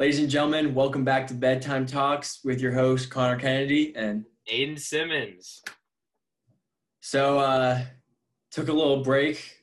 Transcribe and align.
Ladies 0.00 0.20
and 0.20 0.30
gentlemen, 0.30 0.74
welcome 0.74 1.02
back 1.04 1.26
to 1.26 1.34
Bedtime 1.34 1.84
Talks 1.84 2.38
with 2.44 2.60
your 2.60 2.70
host 2.70 3.10
Connor 3.10 3.36
Kennedy. 3.36 3.96
And 3.96 4.24
Aden 4.46 4.76
Simmons. 4.76 5.60
so, 7.00 7.40
uh, 7.40 7.80
took 8.52 8.68
a 8.68 8.72
little 8.72 9.02
break, 9.02 9.58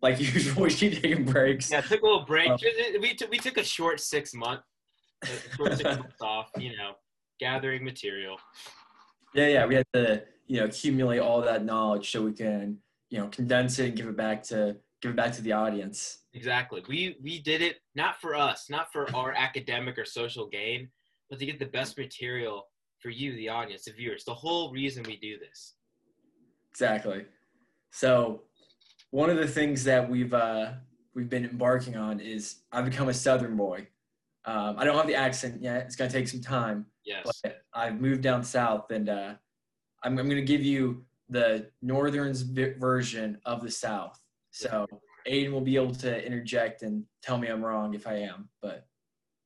like 0.00 0.20
usual. 0.20 0.62
We 0.62 0.70
keep 0.70 1.02
taking 1.02 1.24
breaks. 1.24 1.72
Yeah, 1.72 1.80
took 1.80 2.02
a 2.02 2.04
little 2.04 2.24
break. 2.24 2.52
Oh. 2.52 2.56
We 3.00 3.14
took 3.14 3.32
we 3.32 3.38
took 3.38 3.56
a 3.56 3.64
short 3.64 3.98
six 3.98 4.32
month, 4.32 4.60
short 5.56 5.76
six 5.76 5.82
months 5.98 6.22
off. 6.22 6.50
You 6.56 6.76
know, 6.76 6.92
gathering 7.40 7.84
material. 7.84 8.36
Yeah, 9.34 9.48
yeah. 9.48 9.66
We 9.66 9.74
had 9.74 9.86
to, 9.94 10.22
you 10.46 10.60
know, 10.60 10.66
accumulate 10.66 11.18
all 11.18 11.40
that 11.40 11.64
knowledge 11.64 12.12
so 12.12 12.22
we 12.22 12.32
can, 12.32 12.78
you 13.08 13.18
know, 13.18 13.26
condense 13.26 13.80
it 13.80 13.88
and 13.88 13.96
give 13.96 14.06
it 14.06 14.16
back 14.16 14.44
to 14.44 14.76
give 15.00 15.12
it 15.12 15.16
back 15.16 15.32
to 15.32 15.42
the 15.42 15.52
audience. 15.52 16.18
Exactly. 16.34 16.82
We 16.88 17.16
we 17.22 17.40
did 17.40 17.62
it 17.62 17.76
not 17.94 18.20
for 18.20 18.34
us, 18.34 18.68
not 18.70 18.92
for 18.92 19.14
our 19.14 19.32
academic 19.32 19.98
or 19.98 20.04
social 20.04 20.48
gain, 20.48 20.88
but 21.28 21.38
to 21.38 21.46
get 21.46 21.58
the 21.58 21.66
best 21.66 21.98
material 21.98 22.68
for 23.00 23.10
you, 23.10 23.34
the 23.34 23.48
audience, 23.48 23.84
the 23.84 23.92
viewers. 23.92 24.24
The 24.24 24.34
whole 24.34 24.72
reason 24.72 25.02
we 25.04 25.16
do 25.16 25.38
this. 25.38 25.74
Exactly. 26.70 27.24
So, 27.90 28.42
one 29.10 29.30
of 29.30 29.38
the 29.38 29.48
things 29.48 29.82
that 29.84 30.08
we've 30.08 30.34
uh, 30.34 30.72
we've 31.14 31.30
been 31.30 31.44
embarking 31.44 31.96
on 31.96 32.20
is 32.20 32.62
I've 32.70 32.84
become 32.84 33.08
a 33.08 33.14
Southern 33.14 33.56
boy. 33.56 33.88
Um, 34.44 34.76
I 34.78 34.84
don't 34.84 34.96
have 34.96 35.06
the 35.06 35.14
accent 35.14 35.62
yet. 35.62 35.84
It's 35.86 35.96
gonna 35.96 36.10
take 36.10 36.28
some 36.28 36.40
time. 36.40 36.86
Yes. 37.04 37.40
but 37.42 37.62
I've 37.74 38.00
moved 38.00 38.22
down 38.22 38.44
south, 38.44 38.90
and 38.90 39.08
uh, 39.08 39.34
I'm, 40.04 40.18
I'm 40.18 40.26
going 40.26 40.36
to 40.36 40.42
give 40.42 40.62
you 40.62 41.04
the 41.28 41.70
Northern's 41.82 42.42
version 42.42 43.38
of 43.44 43.62
the 43.62 43.70
South. 43.70 44.19
So 44.50 44.86
Aden 45.26 45.52
will 45.52 45.60
be 45.60 45.76
able 45.76 45.94
to 45.96 46.24
interject 46.26 46.82
and 46.82 47.04
tell 47.22 47.38
me 47.38 47.48
I'm 47.48 47.64
wrong 47.64 47.94
if 47.94 48.06
I 48.06 48.14
am. 48.14 48.48
But 48.60 48.86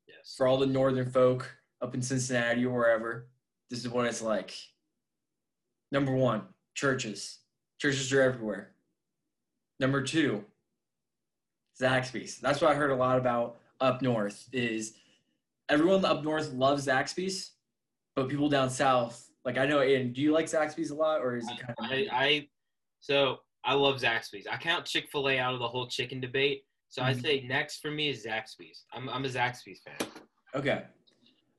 Yes. 0.06 0.34
for 0.36 0.46
all 0.46 0.58
the 0.58 0.66
Northern 0.66 1.10
folk 1.10 1.54
up 1.80 1.94
in 1.94 2.02
Cincinnati 2.02 2.64
or 2.64 2.72
wherever, 2.74 3.28
this 3.70 3.80
is 3.80 3.88
what 3.88 4.06
it's 4.06 4.22
like. 4.22 4.54
Number 5.92 6.12
one, 6.12 6.42
churches. 6.74 7.40
Churches 7.78 8.12
are 8.12 8.22
everywhere. 8.22 8.74
Number 9.80 10.02
two, 10.02 10.44
Zaxby's. 11.80 12.38
That's 12.38 12.60
what 12.60 12.70
I 12.70 12.74
heard 12.74 12.90
a 12.90 12.96
lot 12.96 13.18
about 13.18 13.58
up 13.80 14.00
north. 14.02 14.48
Is 14.52 14.94
everyone 15.68 16.04
up 16.04 16.22
north 16.22 16.52
loves 16.52 16.86
Zaxby's, 16.86 17.52
but 18.14 18.28
people 18.28 18.48
down 18.48 18.70
south, 18.70 19.28
like 19.44 19.58
I 19.58 19.66
know, 19.66 19.80
Aden, 19.80 20.12
do 20.12 20.20
you 20.22 20.32
like 20.32 20.46
Zaxby's 20.46 20.90
a 20.90 20.94
lot, 20.94 21.20
or 21.20 21.36
is 21.36 21.48
it 21.48 21.58
kind 21.58 21.74
of? 21.78 21.84
I, 21.90 22.08
I 22.12 22.48
so 23.00 23.40
I 23.64 23.74
love 23.74 23.96
Zaxby's. 24.00 24.46
I 24.46 24.56
count 24.56 24.84
Chick 24.84 25.08
Fil 25.10 25.28
A 25.28 25.38
out 25.38 25.54
of 25.54 25.60
the 25.60 25.68
whole 25.68 25.86
chicken 25.86 26.20
debate. 26.20 26.64
So 26.88 27.02
I 27.02 27.12
Mhm. 27.14 27.22
say 27.22 27.40
next 27.46 27.80
for 27.80 27.90
me 27.90 28.08
is 28.08 28.24
Zaxby's. 28.24 28.84
I'm 28.92 29.08
I'm 29.08 29.24
a 29.24 29.28
Zaxby's 29.28 29.80
fan. 29.80 30.08
Okay. 30.54 30.84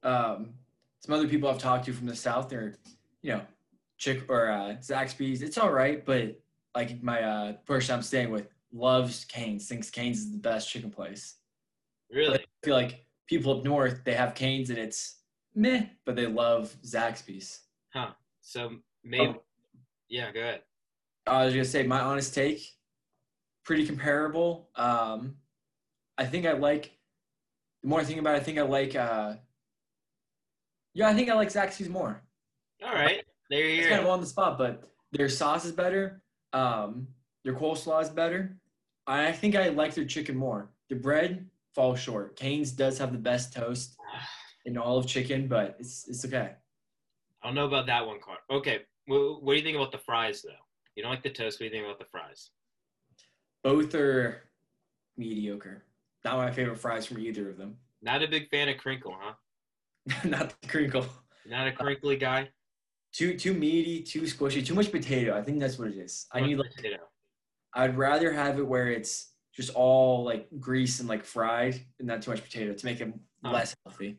Um, 0.03 0.53
some 0.99 1.13
other 1.15 1.27
people 1.27 1.49
I've 1.49 1.57
talked 1.57 1.85
to 1.85 1.93
from 1.93 2.07
the 2.07 2.15
south, 2.15 2.47
they're, 2.49 2.77
you 3.21 3.33
know, 3.33 3.45
chick 3.97 4.29
or 4.29 4.49
uh, 4.49 4.75
Zaxby's. 4.79 5.41
It's 5.41 5.57
all 5.57 5.71
right, 5.71 6.05
but 6.05 6.39
like 6.75 7.01
my 7.01 7.21
uh, 7.23 7.53
person 7.65 7.95
I'm 7.95 8.01
staying 8.01 8.31
with 8.31 8.47
loves 8.71 9.25
Cane's. 9.25 9.67
Thinks 9.67 9.89
Cane's 9.89 10.19
is 10.19 10.31
the 10.31 10.37
best 10.37 10.69
chicken 10.69 10.91
place. 10.91 11.37
Really? 12.09 12.39
I 12.39 12.45
feel 12.65 12.75
like 12.75 13.05
people 13.27 13.57
up 13.57 13.63
north 13.65 14.03
they 14.05 14.13
have 14.13 14.35
Cane's 14.35 14.69
and 14.69 14.77
it's 14.79 15.21
meh, 15.55 15.87
but 16.05 16.15
they 16.15 16.27
love 16.27 16.75
Zaxby's. 16.83 17.61
Huh. 17.93 18.13
So 18.41 18.77
maybe. 19.03 19.33
Oh. 19.37 19.43
Yeah. 20.07 20.31
Go 20.31 20.39
ahead. 20.41 20.61
I 21.27 21.45
was 21.45 21.53
gonna 21.53 21.65
say 21.65 21.83
my 21.83 22.01
honest 22.01 22.33
take, 22.33 22.61
pretty 23.63 23.85
comparable. 23.85 24.69
Um, 24.75 25.35
I 26.17 26.25
think 26.25 26.45
I 26.45 26.53
like 26.53 26.91
the 27.81 27.89
more 27.89 27.99
I 27.99 28.03
think 28.03 28.19
about 28.19 28.35
it, 28.35 28.41
I 28.41 28.43
think 28.43 28.57
I 28.57 28.63
like 28.63 28.95
uh, 28.95 29.35
yeah, 30.93 31.09
I 31.09 31.13
think 31.13 31.29
I 31.29 31.35
like 31.35 31.49
Zaxby's 31.49 31.89
more. 31.89 32.21
All 32.83 32.93
right. 32.93 33.23
There 33.49 33.67
you 33.67 33.81
It's 33.81 33.89
kind 33.89 34.01
of 34.01 34.07
on 34.07 34.21
the 34.21 34.25
spot, 34.25 34.57
but 34.57 34.89
their 35.11 35.29
sauce 35.29 35.65
is 35.65 35.71
better. 35.71 36.21
Um, 36.53 37.07
their 37.43 37.53
coleslaw 37.53 38.01
is 38.01 38.09
better. 38.09 38.57
I 39.05 39.31
think 39.31 39.55
I 39.55 39.69
like 39.69 39.93
their 39.93 40.05
chicken 40.05 40.35
more. 40.35 40.71
The 40.89 40.95
bread 40.95 41.47
falls 41.75 41.99
short. 41.99 42.35
Cane's 42.35 42.71
does 42.71 42.97
have 42.97 43.11
the 43.11 43.19
best 43.19 43.53
toast 43.53 43.97
in 44.65 44.77
all 44.77 44.97
of 44.97 45.05
chicken, 45.05 45.47
but 45.47 45.75
it's 45.79 46.07
it's 46.07 46.25
okay. 46.25 46.53
I 47.43 47.47
don't 47.47 47.55
know 47.55 47.67
about 47.67 47.85
that 47.87 48.07
one, 48.07 48.19
Car. 48.19 48.37
Okay. 48.49 48.79
What, 49.05 49.43
what 49.43 49.53
do 49.53 49.57
you 49.57 49.63
think 49.63 49.75
about 49.75 49.91
the 49.91 49.99
fries, 49.99 50.41
though? 50.41 50.64
You 50.95 51.03
don't 51.03 51.11
like 51.11 51.23
the 51.23 51.29
toast. 51.29 51.59
What 51.59 51.59
do 51.59 51.65
you 51.65 51.71
think 51.71 51.85
about 51.85 51.99
the 51.99 52.05
fries? 52.05 52.49
Both 53.63 53.93
are 53.95 54.43
mediocre. 55.17 55.83
Not 56.23 56.37
my 56.37 56.51
favorite 56.51 56.79
fries 56.79 57.05
from 57.05 57.19
either 57.19 57.49
of 57.49 57.57
them. 57.57 57.77
Not 58.01 58.23
a 58.23 58.27
big 58.27 58.49
fan 58.49 58.69
of 58.69 58.77
crinkle, 58.77 59.15
huh? 59.19 59.33
Not 60.27 60.53
the 60.61 60.67
crinkle. 60.67 61.05
Not 61.45 61.67
a 61.67 61.71
crinkly 61.71 62.15
guy. 62.15 62.49
Too 63.13 63.37
too 63.37 63.53
meaty, 63.53 64.01
too 64.01 64.21
squishy, 64.21 64.65
too 64.65 64.73
much 64.73 64.91
potato. 64.91 65.37
I 65.37 65.41
think 65.41 65.59
that's 65.59 65.77
what 65.79 65.87
it 65.89 65.97
is. 65.97 66.27
I 66.31 66.41
need 66.41 66.57
like 66.57 66.73
potato. 66.75 66.97
I'd 67.73 67.97
rather 67.97 68.31
have 68.31 68.59
it 68.59 68.67
where 68.67 68.87
it's 68.89 69.31
just 69.53 69.73
all 69.73 70.23
like 70.23 70.47
grease 70.59 70.99
and 70.99 71.07
like 71.09 71.23
fried 71.23 71.79
and 71.99 72.07
not 72.07 72.21
too 72.21 72.31
much 72.31 72.43
potato 72.43 72.73
to 72.73 72.85
make 72.85 73.01
it 73.01 73.13
Huh. 73.43 73.51
less 73.51 73.75
healthy. 73.85 74.17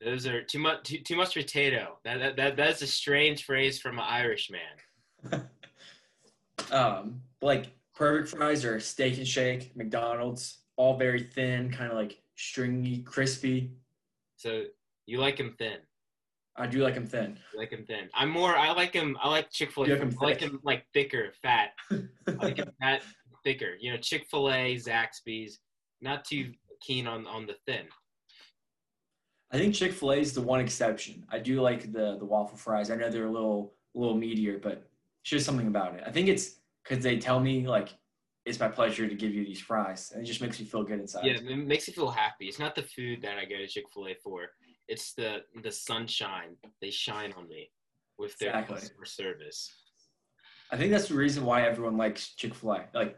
Those 0.00 0.26
are 0.26 0.42
too 0.42 0.60
much. 0.60 0.84
Too, 0.84 0.98
too 0.98 1.16
much 1.16 1.34
potato. 1.34 1.98
That, 2.04 2.18
that 2.18 2.36
that 2.36 2.56
that's 2.56 2.82
a 2.82 2.86
strange 2.86 3.44
phrase 3.44 3.80
from 3.80 3.98
an 3.98 4.04
Irish 4.06 4.50
man. 4.50 5.40
Um, 6.70 7.20
like 7.42 7.66
perfect 7.94 8.36
fries 8.36 8.64
are 8.64 8.80
steak 8.80 9.18
and 9.18 9.26
shake, 9.26 9.76
McDonald's, 9.76 10.58
all 10.76 10.96
very 10.96 11.22
thin, 11.22 11.70
kind 11.70 11.90
of 11.90 11.96
like 11.96 12.20
stringy, 12.36 13.02
crispy. 13.02 13.72
So 14.36 14.64
you 15.06 15.18
like 15.18 15.36
them 15.36 15.54
thin. 15.58 15.78
I 16.56 16.66
do 16.66 16.82
like 16.82 16.94
them 16.94 17.06
thin. 17.06 17.38
You 17.52 17.58
like 17.58 17.70
them 17.70 17.84
thin. 17.84 18.08
I'm 18.14 18.30
more. 18.30 18.56
I 18.56 18.72
like 18.72 18.92
them. 18.92 19.16
I 19.20 19.28
like 19.28 19.50
Chick 19.50 19.72
Fil 19.72 19.84
A. 19.84 19.88
Like 19.88 20.20
like 20.20 20.40
him 20.40 20.60
like 20.62 20.84
thicker, 20.92 21.32
fat. 21.42 21.70
I 21.90 22.32
like 22.40 22.58
him 22.58 22.70
fat, 22.80 23.02
thicker. 23.42 23.74
You 23.80 23.92
know, 23.92 23.96
Chick 23.96 24.26
Fil 24.30 24.50
A, 24.50 24.76
Zaxby's. 24.76 25.58
Not 26.00 26.24
too 26.24 26.52
keen 26.80 27.06
on 27.06 27.26
on 27.26 27.46
the 27.46 27.56
thin. 27.66 27.86
I 29.50 29.58
think 29.58 29.74
Chick 29.74 29.92
Fil 29.92 30.12
A 30.12 30.16
is 30.16 30.32
the 30.32 30.42
one 30.42 30.60
exception. 30.60 31.24
I 31.28 31.38
do 31.38 31.60
like 31.60 31.92
the 31.92 32.18
the 32.18 32.24
waffle 32.24 32.56
fries. 32.56 32.90
I 32.90 32.96
know 32.96 33.10
they're 33.10 33.26
a 33.26 33.32
little 33.32 33.74
a 33.96 33.98
little 33.98 34.16
meatier, 34.16 34.60
but 34.60 34.88
it's 35.24 35.30
just 35.30 35.46
something 35.46 35.68
about 35.68 35.94
it. 35.94 36.02
I 36.06 36.10
think 36.10 36.28
it's 36.28 36.56
because 36.82 37.02
they 37.02 37.16
tell 37.18 37.40
me 37.40 37.66
like 37.66 37.94
it's 38.44 38.60
my 38.60 38.68
pleasure 38.68 39.08
to 39.08 39.14
give 39.14 39.32
you 39.32 39.42
these 39.42 39.58
fries, 39.60 40.12
and 40.12 40.22
it 40.22 40.26
just 40.26 40.42
makes 40.42 40.60
me 40.60 40.66
feel 40.66 40.82
good 40.82 41.00
inside. 41.00 41.24
Yeah, 41.24 41.32
it 41.32 41.56
makes 41.66 41.88
you 41.88 41.94
feel 41.94 42.10
happy. 42.10 42.44
It's 42.46 42.58
not 42.58 42.74
the 42.74 42.82
food 42.82 43.22
that 43.22 43.38
I 43.38 43.46
go 43.46 43.56
to 43.56 43.66
Chick 43.66 43.84
Fil 43.94 44.08
A 44.08 44.14
for. 44.22 44.42
It's 44.86 45.14
the 45.14 45.38
the 45.62 45.72
sunshine. 45.72 46.56
They 46.82 46.90
shine 46.90 47.32
on 47.38 47.48
me 47.48 47.70
with 48.18 48.36
their 48.36 48.50
Exactly. 48.50 48.76
customer 48.80 49.06
service. 49.06 49.72
I 50.70 50.76
think 50.76 50.92
that's 50.92 51.08
the 51.08 51.14
reason 51.14 51.46
why 51.46 51.62
everyone 51.62 51.96
likes 51.96 52.34
Chick 52.34 52.54
Fil 52.54 52.72
A. 52.72 52.84
Like, 52.92 53.16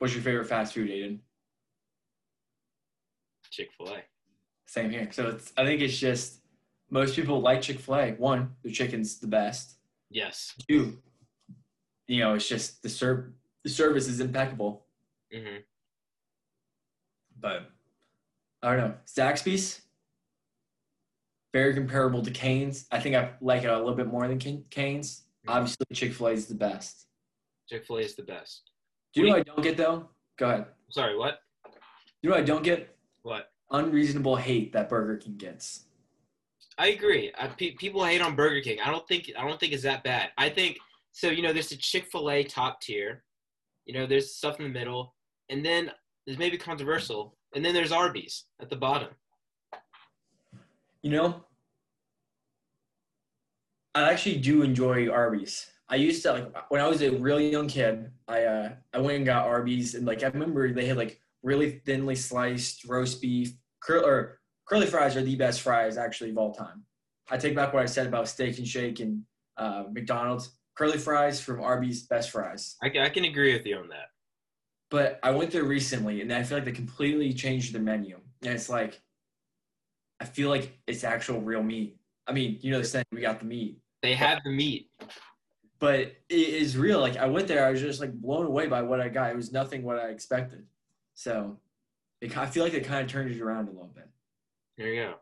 what's 0.00 0.14
your 0.14 0.22
favorite 0.24 0.48
fast 0.48 0.74
food, 0.74 0.90
Aden? 0.90 1.20
Chick 3.52 3.68
Fil 3.78 3.94
A. 3.94 4.02
Same 4.66 4.90
here. 4.90 5.08
So 5.12 5.28
it's, 5.28 5.52
I 5.56 5.64
think 5.64 5.80
it's 5.80 5.96
just 5.96 6.40
most 6.90 7.14
people 7.14 7.40
like 7.40 7.62
Chick 7.62 7.78
Fil 7.78 7.94
A. 7.94 8.10
One, 8.14 8.56
the 8.64 8.72
chicken's 8.72 9.20
the 9.20 9.28
best. 9.28 9.76
Yes. 10.10 10.54
Two, 10.68 10.98
you 12.06 12.20
know, 12.20 12.34
it's 12.34 12.48
just 12.48 12.82
the 12.82 12.88
serv 12.88 13.32
the 13.64 13.70
service 13.70 14.08
is 14.08 14.20
impeccable. 14.20 14.86
hmm 15.32 15.58
But 17.38 17.70
I 18.62 18.70
don't 18.74 18.78
know. 18.88 18.94
Zaxby's, 19.06 19.82
very 21.52 21.74
comparable 21.74 22.22
to 22.22 22.30
Cane's. 22.30 22.86
I 22.90 22.98
think 23.00 23.14
I 23.14 23.32
like 23.40 23.62
it 23.64 23.70
a 23.70 23.78
little 23.78 23.94
bit 23.94 24.06
more 24.06 24.26
than 24.28 24.38
Can- 24.38 24.64
Cane's. 24.70 25.22
Obviously, 25.46 25.86
Chick 25.94 26.12
Fil 26.12 26.28
A 26.28 26.32
is 26.32 26.46
the 26.46 26.54
best. 26.54 27.06
Chick 27.68 27.86
Fil 27.86 27.98
A 27.98 28.00
is 28.00 28.14
the 28.16 28.22
best. 28.22 28.70
Do 29.14 29.20
you 29.20 29.26
know 29.26 29.32
what 29.34 29.40
I 29.40 29.42
don't 29.44 29.62
get 29.62 29.76
though? 29.76 30.08
Go 30.38 30.48
ahead. 30.50 30.66
Sorry, 30.90 31.16
what? 31.16 31.40
Do 31.64 31.70
you 32.22 32.30
know 32.30 32.36
what 32.36 32.42
I 32.42 32.46
don't 32.46 32.62
get? 32.62 32.96
What? 33.22 33.50
Unreasonable 33.70 34.36
hate 34.36 34.72
that 34.72 34.88
Burger 34.88 35.16
King 35.16 35.36
gets. 35.36 35.84
I 36.78 36.88
agree. 36.88 37.32
Pe- 37.56 37.72
people 37.72 38.04
hate 38.04 38.22
on 38.22 38.36
Burger 38.36 38.60
King. 38.60 38.78
I 38.80 38.90
don't 38.90 39.06
think 39.08 39.30
I 39.36 39.46
don't 39.46 39.58
think 39.58 39.72
it's 39.72 39.82
that 39.82 40.04
bad. 40.04 40.30
I 40.38 40.48
think 40.48 40.78
so. 41.10 41.28
You 41.28 41.42
know, 41.42 41.52
there's 41.52 41.70
the 41.70 41.76
Chick 41.76 42.06
Fil 42.10 42.30
A 42.30 42.44
top 42.44 42.80
tier. 42.80 43.24
You 43.84 43.94
know, 43.94 44.06
there's 44.06 44.34
stuff 44.34 44.60
in 44.60 44.64
the 44.64 44.70
middle, 44.70 45.14
and 45.48 45.64
then 45.64 45.90
there's 46.24 46.38
maybe 46.38 46.56
controversial, 46.56 47.36
and 47.54 47.64
then 47.64 47.74
there's 47.74 47.90
Arby's 47.90 48.44
at 48.60 48.70
the 48.70 48.76
bottom. 48.76 49.08
You 51.02 51.10
know, 51.10 51.44
I 53.94 54.12
actually 54.12 54.36
do 54.38 54.62
enjoy 54.62 55.10
Arby's. 55.10 55.66
I 55.88 55.96
used 55.96 56.22
to 56.22 56.32
like 56.32 56.70
when 56.70 56.80
I 56.80 56.86
was 56.86 57.02
a 57.02 57.10
really 57.10 57.50
young 57.50 57.66
kid. 57.66 58.10
I 58.28 58.44
uh, 58.44 58.72
I 58.94 58.98
went 58.98 59.16
and 59.16 59.26
got 59.26 59.46
Arby's, 59.46 59.96
and 59.96 60.06
like 60.06 60.22
I 60.22 60.28
remember 60.28 60.72
they 60.72 60.86
had 60.86 60.96
like 60.96 61.20
really 61.42 61.82
thinly 61.84 62.14
sliced 62.14 62.84
roast 62.84 63.20
beef. 63.20 63.54
Or 63.88 64.37
curly 64.68 64.86
fries 64.86 65.16
are 65.16 65.22
the 65.22 65.36
best 65.36 65.62
fries 65.62 65.96
actually 65.96 66.30
of 66.30 66.38
all 66.38 66.52
time. 66.52 66.84
I 67.30 67.36
take 67.36 67.54
back 67.54 67.72
what 67.72 67.82
I 67.82 67.86
said 67.86 68.06
about 68.06 68.28
Steak 68.28 68.58
and 68.58 68.66
Shake 68.66 69.00
and 69.00 69.22
uh, 69.56 69.84
McDonald's. 69.90 70.56
Curly 70.76 70.98
fries 70.98 71.40
from 71.40 71.60
Arby's, 71.60 72.02
best 72.02 72.30
fries. 72.30 72.76
I, 72.82 72.86
I 73.00 73.08
can 73.08 73.24
agree 73.24 73.52
with 73.52 73.66
you 73.66 73.76
on 73.76 73.88
that. 73.88 74.10
But 74.90 75.18
I 75.22 75.32
went 75.32 75.50
there 75.50 75.64
recently, 75.64 76.22
and 76.22 76.32
I 76.32 76.42
feel 76.42 76.56
like 76.56 76.64
they 76.64 76.72
completely 76.72 77.32
changed 77.32 77.74
the 77.74 77.78
menu. 77.78 78.18
And 78.42 78.54
it's 78.54 78.68
like 78.68 79.02
I 80.20 80.24
feel 80.24 80.48
like 80.48 80.78
it's 80.86 81.04
actual 81.04 81.40
real 81.40 81.62
meat. 81.62 81.96
I 82.26 82.32
mean, 82.32 82.58
you 82.60 82.70
know 82.70 82.78
the 82.78 82.84
saying, 82.84 83.04
we 83.12 83.20
got 83.20 83.38
the 83.38 83.46
meat. 83.46 83.78
They 84.02 84.14
have 84.14 84.40
the 84.44 84.50
meat. 84.50 84.90
But 85.78 86.16
it 86.28 86.34
is 86.34 86.76
real. 86.76 87.00
Like 87.00 87.16
I 87.16 87.26
went 87.26 87.46
there, 87.46 87.64
I 87.66 87.70
was 87.70 87.80
just 87.80 88.00
like 88.00 88.12
blown 88.12 88.46
away 88.46 88.66
by 88.66 88.82
what 88.82 89.00
I 89.00 89.08
got. 89.08 89.30
It 89.30 89.36
was 89.36 89.52
nothing 89.52 89.82
what 89.82 89.98
I 89.98 90.08
expected. 90.08 90.64
So 91.14 91.58
it, 92.20 92.36
I 92.36 92.46
feel 92.46 92.64
like 92.64 92.74
it 92.74 92.84
kind 92.84 93.04
of 93.04 93.10
turned 93.10 93.30
it 93.30 93.40
around 93.40 93.68
a 93.68 93.70
little 93.70 93.92
bit. 93.94 94.08
There 94.78 94.86
you 94.94 95.02
go. 95.02 95.14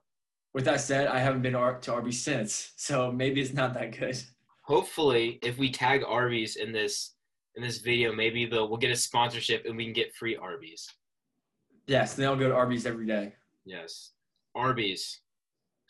With 0.54 0.64
that 0.66 0.80
said, 0.80 1.08
I 1.08 1.18
haven't 1.18 1.42
been 1.42 1.52
to 1.54 1.58
Ar- 1.58 1.80
Arby's 1.88 2.22
since, 2.22 2.72
so 2.76 3.10
maybe 3.10 3.40
it's 3.40 3.52
not 3.52 3.74
that 3.74 3.98
good. 3.98 4.16
Hopefully, 4.62 5.38
if 5.42 5.58
we 5.58 5.70
tag 5.70 6.02
Arby's 6.06 6.56
in 6.56 6.72
this 6.72 7.14
in 7.56 7.62
this 7.62 7.78
video, 7.78 8.12
maybe 8.12 8.44
they'll 8.46 8.68
we'll 8.68 8.78
get 8.78 8.90
a 8.90 8.96
sponsorship 8.96 9.64
and 9.66 9.76
we 9.76 9.84
can 9.84 9.92
get 9.94 10.14
free 10.14 10.36
Arby's. 10.36 10.88
Yes, 11.86 12.14
then 12.14 12.26
I'll 12.28 12.36
go 12.36 12.48
to 12.48 12.54
Arby's 12.54 12.84
every 12.86 13.06
day 13.06 13.34
Yes, 13.64 14.12
Arby's. 14.54 15.20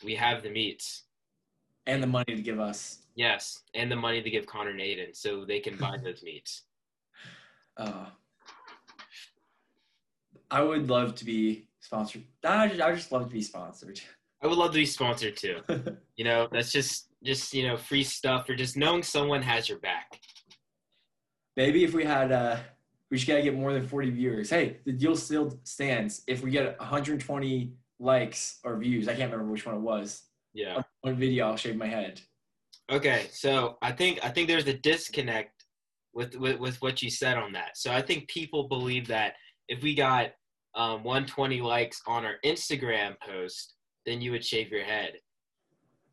We 0.03 0.15
have 0.15 0.43
the 0.43 0.49
meats. 0.49 1.03
and 1.87 2.01
the 2.03 2.07
money 2.07 2.35
to 2.35 2.41
give 2.41 2.59
us. 2.59 2.99
Yes, 3.15 3.63
and 3.73 3.91
the 3.91 3.95
money 3.95 4.21
to 4.21 4.29
give 4.29 4.45
Connor 4.45 4.69
and 4.71 4.81
Aden 4.81 5.13
so 5.13 5.43
they 5.45 5.59
can 5.59 5.75
buy 5.77 5.97
those 5.97 6.21
meats. 6.29 6.63
Uh, 7.77 8.05
I 10.51 10.61
would 10.61 10.87
love 10.89 11.15
to 11.15 11.25
be 11.25 11.66
sponsored. 11.87 12.23
I 12.43 12.67
just, 12.67 12.81
I 12.81 12.93
just 12.93 13.11
love 13.13 13.23
to 13.29 13.33
be 13.33 13.41
sponsored. 13.41 14.01
I 14.43 14.47
would 14.47 14.57
love 14.57 14.71
to 14.71 14.77
be 14.77 14.85
sponsored 14.85 15.37
too. 15.37 15.61
You 16.17 16.23
know, 16.23 16.47
that's 16.51 16.71
just 16.71 17.09
just 17.23 17.53
you 17.53 17.67
know 17.67 17.77
free 17.77 18.03
stuff 18.03 18.49
or 18.49 18.55
just 18.55 18.75
knowing 18.75 19.03
someone 19.03 19.43
has 19.43 19.69
your 19.69 19.77
back. 19.77 20.19
Maybe 21.55 21.83
if 21.83 21.93
we 21.93 22.03
had, 22.03 22.31
uh, 22.31 22.57
we 23.11 23.17
just 23.17 23.27
gotta 23.27 23.43
get 23.43 23.53
more 23.53 23.71
than 23.71 23.87
40 23.87 24.09
viewers. 24.09 24.49
Hey, 24.49 24.77
the 24.83 24.93
deal 24.93 25.15
still 25.15 25.59
stands. 25.63 26.23
If 26.25 26.41
we 26.41 26.49
get 26.49 26.79
120 26.79 27.71
likes 27.99 28.59
or 28.63 28.77
views, 28.77 29.07
I 29.07 29.13
can't 29.13 29.31
remember 29.31 29.51
which 29.51 29.67
one 29.67 29.75
it 29.75 29.81
was. 29.81 30.23
Yeah. 30.55 30.81
One 31.01 31.15
video, 31.15 31.49
I'll 31.49 31.55
shave 31.55 31.75
my 31.75 31.85
head. 31.85 32.19
Okay, 32.91 33.27
so 33.31 33.77
I 33.83 33.91
think 33.91 34.25
I 34.25 34.29
think 34.29 34.47
there's 34.47 34.65
a 34.65 34.73
disconnect 34.73 35.65
with, 36.15 36.35
with 36.35 36.57
with 36.57 36.81
what 36.81 37.03
you 37.03 37.11
said 37.11 37.37
on 37.37 37.51
that. 37.51 37.77
So 37.77 37.91
I 37.91 38.01
think 38.01 38.27
people 38.27 38.67
believe 38.67 39.05
that 39.09 39.33
if 39.67 39.83
we 39.83 39.93
got 39.93 40.31
um, 40.77 41.03
120 41.03 41.59
likes 41.59 42.01
on 42.07 42.23
our 42.23 42.35
Instagram 42.45 43.15
post, 43.19 43.73
then 44.05 44.21
you 44.21 44.31
would 44.31 44.45
shave 44.45 44.69
your 44.69 44.83
head. 44.83 45.13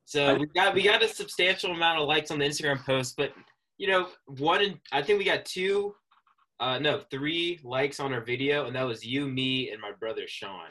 So 0.06 0.36
we 0.36 0.46
got 0.46 0.74
we 0.74 0.82
got 0.82 1.02
a 1.02 1.08
substantial 1.08 1.70
amount 1.70 2.00
of 2.00 2.08
likes 2.08 2.30
on 2.30 2.38
the 2.38 2.44
Instagram 2.44 2.84
post, 2.84 3.14
but 3.16 3.32
you 3.78 3.86
know, 3.88 4.08
one 4.26 4.62
in, 4.62 4.80
I 4.92 5.02
think 5.02 5.18
we 5.18 5.24
got 5.24 5.44
two, 5.44 5.94
uh, 6.60 6.78
no, 6.78 7.00
three 7.10 7.60
likes 7.62 8.00
on 8.00 8.12
our 8.12 8.20
video, 8.20 8.66
and 8.66 8.76
that 8.76 8.84
was 8.84 9.04
you, 9.04 9.26
me, 9.26 9.70
and 9.70 9.80
my 9.80 9.92
brother 9.92 10.22
Sean. 10.26 10.70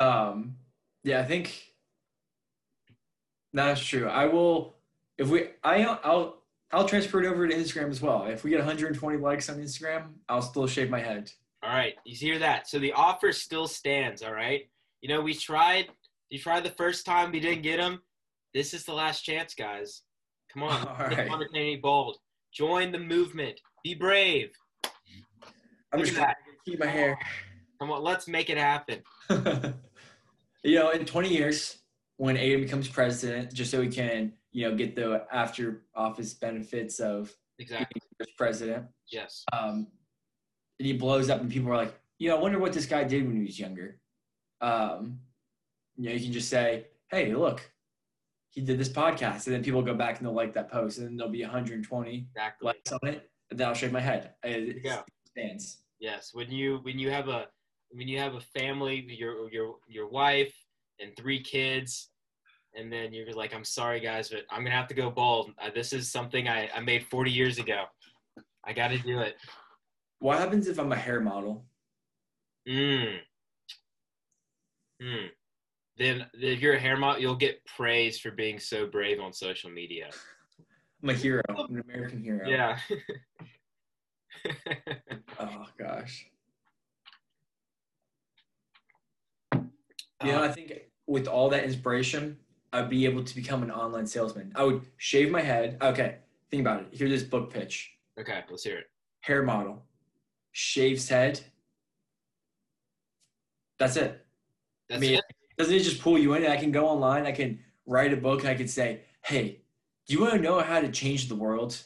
Um, 0.00 0.56
yeah, 1.04 1.20
I 1.20 1.24
think 1.24 1.62
that's 3.52 3.80
true. 3.84 4.08
I 4.08 4.26
will 4.26 4.76
if 5.18 5.28
we 5.28 5.48
I 5.64 5.84
I'll 5.84 6.42
I'll 6.72 6.88
transfer 6.88 7.22
it 7.22 7.26
over 7.26 7.46
to 7.46 7.54
Instagram 7.54 7.90
as 7.90 8.02
well. 8.02 8.24
If 8.24 8.44
we 8.44 8.50
get 8.50 8.58
120 8.58 9.16
likes 9.18 9.48
on 9.48 9.58
Instagram, 9.58 10.08
I'll 10.28 10.42
still 10.42 10.66
shave 10.66 10.90
my 10.90 11.00
head. 11.00 11.30
All 11.66 11.72
right, 11.72 11.94
you 12.04 12.14
hear 12.16 12.38
that? 12.38 12.68
So 12.68 12.78
the 12.78 12.92
offer 12.92 13.32
still 13.32 13.66
stands. 13.66 14.22
All 14.22 14.32
right. 14.32 14.68
You 15.00 15.08
know, 15.08 15.20
we 15.20 15.34
tried. 15.34 15.88
You 16.30 16.38
tried 16.38 16.62
the 16.62 16.70
first 16.70 17.04
time, 17.04 17.32
we 17.32 17.40
didn't 17.40 17.62
get 17.62 17.78
them. 17.78 18.02
This 18.54 18.72
is 18.72 18.84
the 18.84 18.92
last 18.94 19.22
chance, 19.22 19.52
guys. 19.52 20.02
Come 20.52 20.62
on, 20.62 20.86
All 20.88 20.96
right. 20.96 21.82
Bold. 21.82 22.18
Join 22.52 22.92
the 22.92 23.00
movement. 23.00 23.60
Be 23.82 23.94
brave. 23.94 24.50
I'm 25.92 25.98
Look 25.98 26.06
just 26.06 26.20
at 26.20 26.36
gonna 26.44 26.56
keep 26.64 26.78
my 26.78 26.86
hair. 26.86 27.18
Come 27.80 27.90
on, 27.90 28.00
let's 28.04 28.28
make 28.28 28.48
it 28.48 28.58
happen. 28.58 29.02
you 30.62 30.76
know, 30.78 30.90
in 30.90 31.04
20 31.04 31.28
years, 31.28 31.78
when 32.16 32.36
Aden 32.36 32.60
becomes 32.60 32.86
president, 32.86 33.52
just 33.52 33.72
so 33.72 33.82
he 33.82 33.88
can, 33.88 34.32
you 34.52 34.68
know, 34.68 34.76
get 34.76 34.94
the 34.94 35.26
after 35.32 35.82
office 35.96 36.32
benefits 36.32 37.00
of 37.00 37.34
Exactly. 37.58 38.00
being 38.20 38.30
president, 38.38 38.86
Yes. 39.10 39.44
um, 39.52 39.88
and 40.78 40.86
he 40.86 40.92
blows 40.92 41.30
up, 41.30 41.40
and 41.40 41.50
people 41.50 41.70
are 41.70 41.76
like, 41.76 41.94
you 42.18 42.28
know, 42.28 42.36
I 42.36 42.40
wonder 42.40 42.58
what 42.58 42.72
this 42.72 42.86
guy 42.86 43.04
did 43.04 43.26
when 43.26 43.36
he 43.36 43.42
was 43.42 43.58
younger. 43.58 43.98
Um, 44.60 45.20
you 45.96 46.08
know, 46.08 46.14
you 46.14 46.24
can 46.24 46.32
just 46.32 46.48
say, 46.48 46.86
hey, 47.10 47.34
look, 47.34 47.70
he 48.50 48.60
did 48.60 48.78
this 48.78 48.88
podcast, 48.88 49.46
and 49.46 49.54
then 49.54 49.62
people 49.62 49.82
go 49.82 49.94
back 49.94 50.18
and 50.18 50.26
they'll 50.26 50.34
like 50.34 50.54
that 50.54 50.70
post, 50.70 50.98
and 50.98 51.06
then 51.06 51.16
there'll 51.16 51.32
be 51.32 51.42
120 51.42 52.26
Exactly. 52.34 52.66
likes 52.66 52.92
on 52.92 53.08
it, 53.08 53.30
and 53.50 53.58
then 53.58 53.68
I'll 53.68 53.74
shake 53.74 53.92
my 53.92 54.00
head. 54.00 54.32
It, 54.42 54.82
go. 54.82 55.02
stands. 55.30 55.78
Yes. 55.98 56.30
When 56.32 56.50
you 56.50 56.78
when 56.82 56.98
you 56.98 57.10
have 57.10 57.28
a 57.28 57.46
when 57.90 58.08
you 58.08 58.18
have 58.18 58.34
a 58.34 58.40
family, 58.40 59.06
your 59.08 59.50
your 59.50 59.76
your 59.88 60.08
wife 60.08 60.54
and 61.00 61.16
three 61.16 61.42
kids, 61.42 62.10
and 62.74 62.92
then 62.92 63.12
you're 63.12 63.32
like, 63.32 63.54
I'm 63.54 63.64
sorry 63.64 64.00
guys, 64.00 64.28
but 64.28 64.44
I'm 64.50 64.62
gonna 64.62 64.76
have 64.76 64.88
to 64.88 64.94
go 64.94 65.10
bald. 65.10 65.52
Uh, 65.58 65.70
this 65.74 65.92
is 65.92 66.10
something 66.10 66.48
I, 66.48 66.68
I 66.74 66.80
made 66.80 67.06
40 67.06 67.30
years 67.30 67.58
ago. 67.58 67.84
I 68.64 68.72
got 68.72 68.88
to 68.88 68.98
do 68.98 69.20
it. 69.20 69.36
What 70.26 70.40
happens 70.40 70.66
if 70.66 70.80
I'm 70.80 70.90
a 70.90 70.96
hair 70.96 71.20
model? 71.20 71.64
Mm. 72.68 73.18
Mm. 75.00 75.28
Then 75.96 76.26
if 76.34 76.60
you're 76.60 76.74
a 76.74 76.80
hair 76.80 76.96
model, 76.96 77.22
you'll 77.22 77.36
get 77.36 77.64
praise 77.64 78.18
for 78.18 78.32
being 78.32 78.58
so 78.58 78.88
brave 78.88 79.20
on 79.20 79.32
social 79.32 79.70
media. 79.70 80.10
I'm 81.00 81.10
a 81.10 81.12
hero, 81.12 81.42
an 81.48 81.80
American 81.88 82.24
hero. 82.24 82.48
Yeah. 82.48 82.80
Oh 85.38 85.66
gosh. 85.78 86.26
You 89.54 89.62
know, 90.32 90.42
I 90.42 90.48
think 90.48 90.72
with 91.06 91.28
all 91.28 91.48
that 91.50 91.62
inspiration, 91.62 92.36
I'd 92.72 92.90
be 92.90 93.04
able 93.04 93.22
to 93.22 93.34
become 93.34 93.62
an 93.62 93.70
online 93.70 94.08
salesman. 94.08 94.52
I 94.56 94.64
would 94.64 94.82
shave 94.96 95.30
my 95.30 95.42
head. 95.42 95.78
Okay, 95.80 96.16
think 96.50 96.62
about 96.62 96.80
it. 96.80 96.88
Here's 96.90 97.10
this 97.10 97.22
book 97.22 97.52
pitch: 97.52 97.92
okay, 98.18 98.42
let's 98.50 98.64
hear 98.64 98.78
it. 98.78 98.86
hair 99.20 99.42
model, 99.42 99.85
shaves 100.56 101.06
head. 101.06 101.38
That's 103.78 103.96
it. 103.96 104.24
That's 104.88 105.02
mean, 105.02 105.16
it. 105.16 105.24
Doesn't 105.58 105.74
it 105.74 105.80
just 105.80 106.00
pull 106.00 106.16
you 106.16 106.32
in? 106.32 106.46
I 106.46 106.56
can 106.56 106.72
go 106.72 106.86
online. 106.86 107.26
I 107.26 107.32
can 107.32 107.58
write 107.84 108.14
a 108.14 108.16
book. 108.16 108.46
I 108.46 108.54
can 108.54 108.66
say, 108.66 109.02
"Hey, 109.22 109.60
do 110.06 110.14
you 110.14 110.20
want 110.22 110.32
to 110.32 110.40
know 110.40 110.60
how 110.60 110.80
to 110.80 110.90
change 110.90 111.28
the 111.28 111.34
world? 111.34 111.82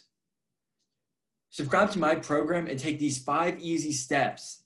Subscribe 1.50 1.90
to 1.90 1.99
my 1.99 2.14
program 2.14 2.69
and 2.69 2.78
take 2.78 3.00
these 3.00 3.19
five 3.19 3.58
easy 3.58 3.90
steps. 3.90 4.62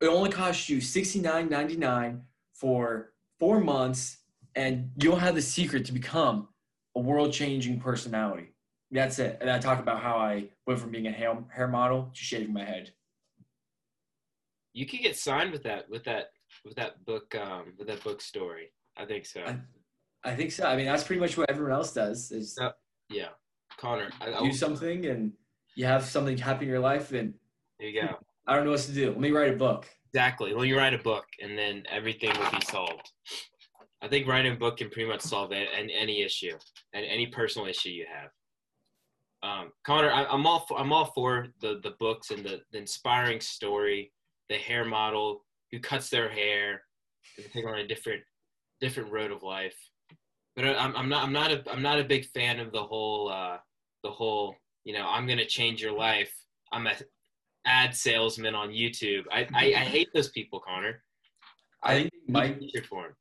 It 0.00 0.06
only 0.06 0.30
costs 0.30 0.68
you 0.68 0.80
$69.99 0.80 2.20
for 2.52 3.14
four 3.40 3.58
months, 3.58 4.18
and 4.54 4.92
you'll 4.96 5.16
have 5.16 5.34
the 5.34 5.42
secret 5.42 5.84
to 5.86 5.92
become 5.92 6.46
a 6.94 7.00
world-changing 7.00 7.80
personality. 7.80 8.54
That's 8.92 9.18
it. 9.18 9.38
And 9.40 9.50
I 9.50 9.58
talk 9.58 9.80
about 9.80 10.02
how 10.02 10.16
I 10.16 10.50
went 10.66 10.78
from 10.78 10.90
being 10.90 11.06
a 11.06 11.10
hair, 11.10 11.36
hair 11.48 11.66
model 11.66 12.10
to 12.14 12.20
shaving 12.22 12.52
my 12.52 12.64
head. 12.64 12.92
You 14.74 14.86
could 14.86 15.00
get 15.00 15.16
signed 15.16 15.50
with 15.50 15.62
that 15.64 15.88
with 15.88 16.04
that 16.04 16.30
with 16.64 16.76
that 16.76 17.04
book 17.04 17.34
um 17.34 17.72
with 17.78 17.88
that 17.88 18.04
book 18.04 18.20
story. 18.20 18.72
I 18.96 19.04
think 19.06 19.26
so. 19.26 19.42
I- 19.42 19.58
I 20.24 20.36
think 20.36 20.52
so. 20.52 20.64
I 20.64 20.76
mean, 20.76 20.86
that's 20.86 21.02
pretty 21.02 21.18
much 21.18 21.36
what 21.36 21.50
everyone 21.50 21.72
else 21.72 21.92
does. 21.92 22.30
Is 22.30 22.56
Yep. 22.60 22.76
Yeah. 23.10 23.28
Connor, 23.76 24.10
I, 24.20 24.32
I, 24.32 24.40
do 24.40 24.52
something 24.52 25.06
and 25.06 25.32
you 25.74 25.84
have 25.86 26.04
something 26.04 26.36
happen 26.36 26.64
in 26.64 26.68
your 26.68 26.78
life, 26.78 27.12
and 27.12 27.34
there 27.80 27.88
you 27.88 28.02
go. 28.02 28.18
I 28.46 28.54
don't 28.54 28.64
know 28.64 28.70
what 28.72 28.80
to 28.80 28.92
do. 28.92 29.10
Let 29.10 29.18
me 29.20 29.30
write 29.30 29.52
a 29.52 29.56
book. 29.56 29.88
Exactly. 30.12 30.54
Well, 30.54 30.64
you 30.64 30.76
write 30.76 30.94
a 30.94 30.98
book, 30.98 31.24
and 31.42 31.58
then 31.58 31.84
everything 31.90 32.30
will 32.38 32.50
be 32.50 32.64
solved. 32.64 33.10
I 34.02 34.08
think 34.08 34.26
writing 34.26 34.52
a 34.52 34.56
book 34.56 34.76
can 34.76 34.90
pretty 34.90 35.08
much 35.08 35.22
solve 35.22 35.52
any, 35.52 35.92
any 35.94 36.22
issue 36.22 36.56
and 36.92 37.04
any 37.04 37.26
personal 37.28 37.66
issue 37.66 37.88
you 37.88 38.06
have. 38.12 38.30
Um, 39.42 39.72
Connor, 39.84 40.10
I, 40.10 40.24
I'm 40.26 40.46
all 40.46 40.60
for, 40.60 40.78
I'm 40.78 40.92
all 40.92 41.06
for 41.06 41.48
the 41.60 41.80
the 41.82 41.94
books 41.98 42.30
and 42.30 42.44
the, 42.44 42.60
the 42.70 42.78
inspiring 42.78 43.40
story, 43.40 44.12
the 44.48 44.56
hair 44.56 44.84
model 44.84 45.44
who 45.72 45.80
cuts 45.80 46.08
their 46.10 46.28
hair, 46.30 46.82
and 47.38 47.50
take 47.52 47.66
on 47.66 47.78
a 47.78 47.86
different 47.86 48.22
different 48.80 49.10
road 49.12 49.30
of 49.32 49.42
life. 49.42 49.76
But 50.54 50.66
I- 50.66 50.76
I'm, 50.76 50.94
I'm 50.96 51.08
not 51.08 51.24
I'm 51.24 51.32
not 51.32 51.50
a 51.50 51.62
I'm 51.72 51.82
not 51.82 51.98
a 51.98 52.04
big 52.04 52.26
fan 52.26 52.60
of 52.60 52.70
the 52.72 52.82
whole 52.82 53.28
uh, 53.30 53.58
the 54.04 54.10
whole 54.10 54.54
you 54.84 54.92
know 54.94 55.06
I'm 55.08 55.26
gonna 55.26 55.44
change 55.46 55.82
your 55.82 55.96
life. 55.96 56.32
I'm 56.72 56.86
a 56.86 56.92
ad 57.66 57.94
salesman 57.94 58.54
on 58.54 58.70
YouTube. 58.70 59.24
I, 59.30 59.46
I, 59.54 59.64
I 59.66 59.84
hate 59.84 60.08
those 60.14 60.30
people, 60.30 60.60
Connor. 60.60 61.02
I 61.82 61.94
think 61.94 62.10
they 62.26 62.32
might 62.32 62.58
t-shirt 62.60 62.86
for 62.86 63.06
'em. 63.06 63.12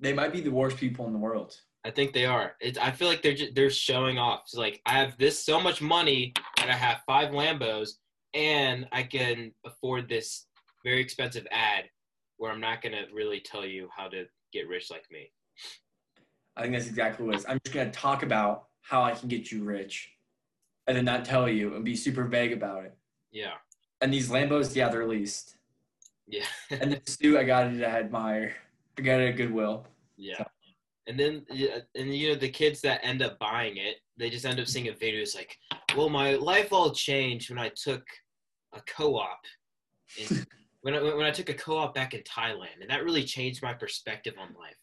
they 0.00 0.12
might 0.12 0.32
be 0.32 0.40
the 0.40 0.50
worst 0.50 0.76
people 0.76 1.06
in 1.06 1.12
the 1.12 1.18
world. 1.18 1.56
I 1.84 1.90
think 1.90 2.12
they 2.12 2.24
are. 2.24 2.54
It's, 2.60 2.78
I 2.78 2.90
feel 2.90 3.08
like 3.08 3.20
they're 3.22 3.34
just, 3.34 3.54
they're 3.54 3.70
showing 3.70 4.18
off. 4.18 4.40
It's 4.44 4.54
like 4.54 4.80
I 4.86 4.92
have 4.92 5.18
this 5.18 5.44
so 5.44 5.60
much 5.60 5.82
money 5.82 6.32
that 6.56 6.70
I 6.70 6.72
have 6.74 7.02
five 7.06 7.30
Lambos 7.32 7.90
and 8.32 8.86
I 8.90 9.02
can 9.02 9.52
afford 9.66 10.08
this 10.08 10.46
very 10.84 11.00
expensive 11.00 11.46
ad 11.50 11.84
where 12.38 12.50
I'm 12.50 12.60
not 12.60 12.82
gonna 12.82 13.02
really 13.12 13.40
tell 13.40 13.64
you 13.66 13.88
how 13.94 14.08
to 14.08 14.24
get 14.52 14.66
rich 14.68 14.90
like 14.90 15.04
me. 15.10 15.30
I 16.56 16.62
think 16.62 16.74
that's 16.74 16.86
exactly 16.88 17.26
what 17.26 17.34
it 17.34 17.38
is. 17.38 17.46
I'm 17.48 17.60
just 17.64 17.74
gonna 17.74 17.90
talk 17.90 18.22
about 18.22 18.64
how 18.80 19.02
I 19.02 19.12
can 19.12 19.28
get 19.28 19.50
you 19.52 19.64
rich, 19.64 20.10
and 20.86 20.96
then 20.96 21.04
not 21.04 21.24
tell 21.24 21.48
you 21.48 21.74
and 21.74 21.84
be 21.84 21.96
super 21.96 22.24
vague 22.24 22.52
about 22.52 22.84
it. 22.84 22.96
Yeah, 23.32 23.54
And 24.00 24.12
these 24.12 24.28
Lambos, 24.30 24.74
yeah, 24.76 24.88
they're 24.88 25.06
leased. 25.06 25.56
yeah. 26.28 26.44
And 26.70 26.92
the 26.92 27.00
suit, 27.10 27.36
I 27.36 27.44
got 27.44 27.66
it 27.72 27.80
at 27.80 28.04
Admire. 28.04 28.54
I 28.98 29.02
got 29.02 29.20
it 29.20 29.30
at 29.30 29.36
Goodwill. 29.36 29.86
Yeah. 30.16 30.44
And 31.06 31.20
then, 31.20 31.44
and 31.94 32.14
you 32.14 32.30
know, 32.30 32.34
the 32.34 32.48
kids 32.48 32.80
that 32.80 33.00
end 33.02 33.22
up 33.22 33.38
buying 33.38 33.76
it, 33.76 33.96
they 34.16 34.30
just 34.30 34.46
end 34.46 34.58
up 34.58 34.66
seeing 34.66 34.88
a 34.88 34.92
video. 34.92 35.20
It's 35.20 35.34
like, 35.34 35.56
well, 35.96 36.08
my 36.08 36.34
life 36.34 36.72
all 36.72 36.92
changed 36.92 37.50
when 37.50 37.58
I 37.58 37.70
took 37.76 38.02
a 38.72 38.80
co-op. 38.86 39.40
In, 40.18 40.46
when 40.82 40.94
I 40.94 41.02
when 41.02 41.26
I 41.26 41.30
took 41.30 41.48
a 41.48 41.54
co-op 41.54 41.94
back 41.94 42.14
in 42.14 42.22
Thailand, 42.22 42.80
and 42.80 42.90
that 42.90 43.04
really 43.04 43.24
changed 43.24 43.62
my 43.62 43.72
perspective 43.72 44.34
on 44.38 44.48
life. 44.48 44.76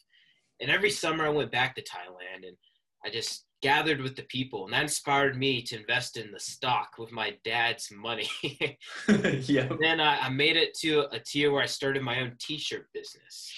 And 0.59 0.69
every 0.69 0.89
summer 0.89 1.25
I 1.25 1.29
went 1.29 1.51
back 1.51 1.75
to 1.75 1.81
Thailand, 1.81 2.47
and 2.47 2.57
I 3.05 3.09
just 3.09 3.45
gathered 3.61 4.01
with 4.01 4.15
the 4.15 4.23
people, 4.23 4.65
and 4.65 4.73
that 4.73 4.81
inspired 4.81 5.37
me 5.37 5.61
to 5.61 5.79
invest 5.79 6.17
in 6.17 6.31
the 6.31 6.39
stock 6.39 6.93
with 6.97 7.11
my 7.11 7.35
dad's 7.43 7.89
money. 7.91 8.29
yeah. 9.07 9.69
then 9.79 9.99
I, 9.99 10.19
I 10.21 10.29
made 10.29 10.57
it 10.57 10.73
to 10.79 11.07
a 11.11 11.19
tier 11.19 11.51
where 11.51 11.61
I 11.61 11.67
started 11.67 12.01
my 12.01 12.21
own 12.21 12.35
T-shirt 12.39 12.87
business, 12.93 13.51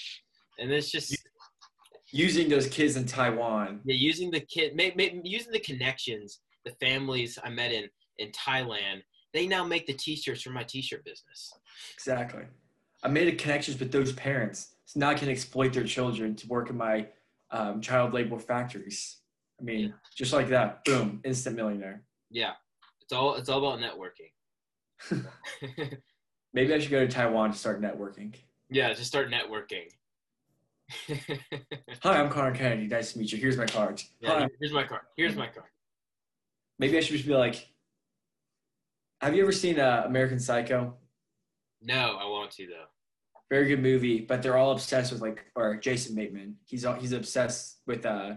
and 0.58 0.70
it's 0.70 0.90
just 0.90 1.23
Using 2.14 2.48
those 2.48 2.68
kids 2.68 2.94
in 2.96 3.06
Taiwan. 3.06 3.80
yeah, 3.84 3.96
using 3.96 4.30
the 4.30 4.40
kid, 4.40 4.76
ma- 4.76 4.94
ma- 4.96 5.20
using 5.24 5.50
the 5.52 5.58
connections, 5.58 6.40
the 6.64 6.70
families 6.80 7.38
I 7.42 7.50
met 7.50 7.72
in 7.72 7.88
in 8.18 8.30
Thailand. 8.30 9.02
They 9.32 9.48
now 9.48 9.64
make 9.64 9.86
the 9.88 9.94
T-shirts 9.94 10.42
for 10.42 10.50
my 10.50 10.62
T-shirt 10.62 11.04
business. 11.04 11.52
Exactly. 11.92 12.44
I 13.02 13.08
made 13.08 13.36
connections 13.36 13.80
with 13.80 13.90
those 13.90 14.12
parents, 14.12 14.76
so 14.84 15.00
now 15.00 15.10
I 15.10 15.14
can 15.14 15.28
exploit 15.28 15.72
their 15.72 15.82
children 15.82 16.36
to 16.36 16.46
work 16.46 16.70
in 16.70 16.76
my 16.76 17.08
um, 17.50 17.80
child 17.80 18.14
labor 18.14 18.38
factories. 18.38 19.18
I 19.60 19.64
mean, 19.64 19.80
Yeah. 19.88 19.94
just 20.16 20.32
like 20.32 20.48
that, 20.50 20.84
boom, 20.84 21.20
instant 21.24 21.56
millionaire. 21.56 22.04
Yeah, 22.30 22.52
it's 23.02 23.12
all 23.12 23.34
it's 23.34 23.48
all 23.48 23.58
about 23.66 23.80
networking. 23.80 24.30
Maybe 26.54 26.72
I 26.72 26.78
should 26.78 26.92
go 26.92 27.04
to 27.04 27.08
Taiwan 27.12 27.50
to 27.50 27.58
start 27.58 27.80
networking. 27.82 28.36
yeah, 28.70 28.92
just 28.92 29.06
start 29.08 29.30
networking. 29.30 29.86
Hi, 32.02 32.20
I'm 32.20 32.28
Connor 32.30 32.54
Kennedy. 32.54 32.86
Nice 32.86 33.12
to 33.12 33.18
meet 33.18 33.32
you. 33.32 33.38
Here's 33.38 33.56
my 33.56 33.66
card. 33.66 34.02
yeah, 34.20 34.40
Hi. 34.40 34.48
here's 34.60 34.72
my 34.72 34.84
card. 34.84 35.02
Here's 35.16 35.36
my 35.36 35.46
card. 35.46 35.66
Maybe 36.78 36.96
I 36.96 37.00
should 37.00 37.14
just 37.16 37.26
be 37.26 37.34
like, 37.34 37.68
Have 39.20 39.34
you 39.36 39.42
ever 39.42 39.52
seen 39.52 39.78
uh, 39.78 40.02
American 40.06 40.38
Psycho? 40.40 40.94
No, 41.82 42.16
I 42.20 42.24
want 42.24 42.50
to 42.52 42.66
though. 42.66 42.84
Very 43.50 43.66
good 43.68 43.80
movie, 43.82 44.20
but 44.20 44.42
they're 44.42 44.56
all 44.56 44.72
obsessed 44.72 45.12
with 45.12 45.20
like, 45.20 45.44
or 45.54 45.76
Jason 45.76 46.14
Bateman. 46.16 46.56
He's 46.64 46.84
all, 46.84 46.94
he's 46.94 47.12
obsessed 47.12 47.78
with 47.86 48.04
uh, 48.06 48.34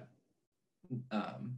um, 1.11 1.57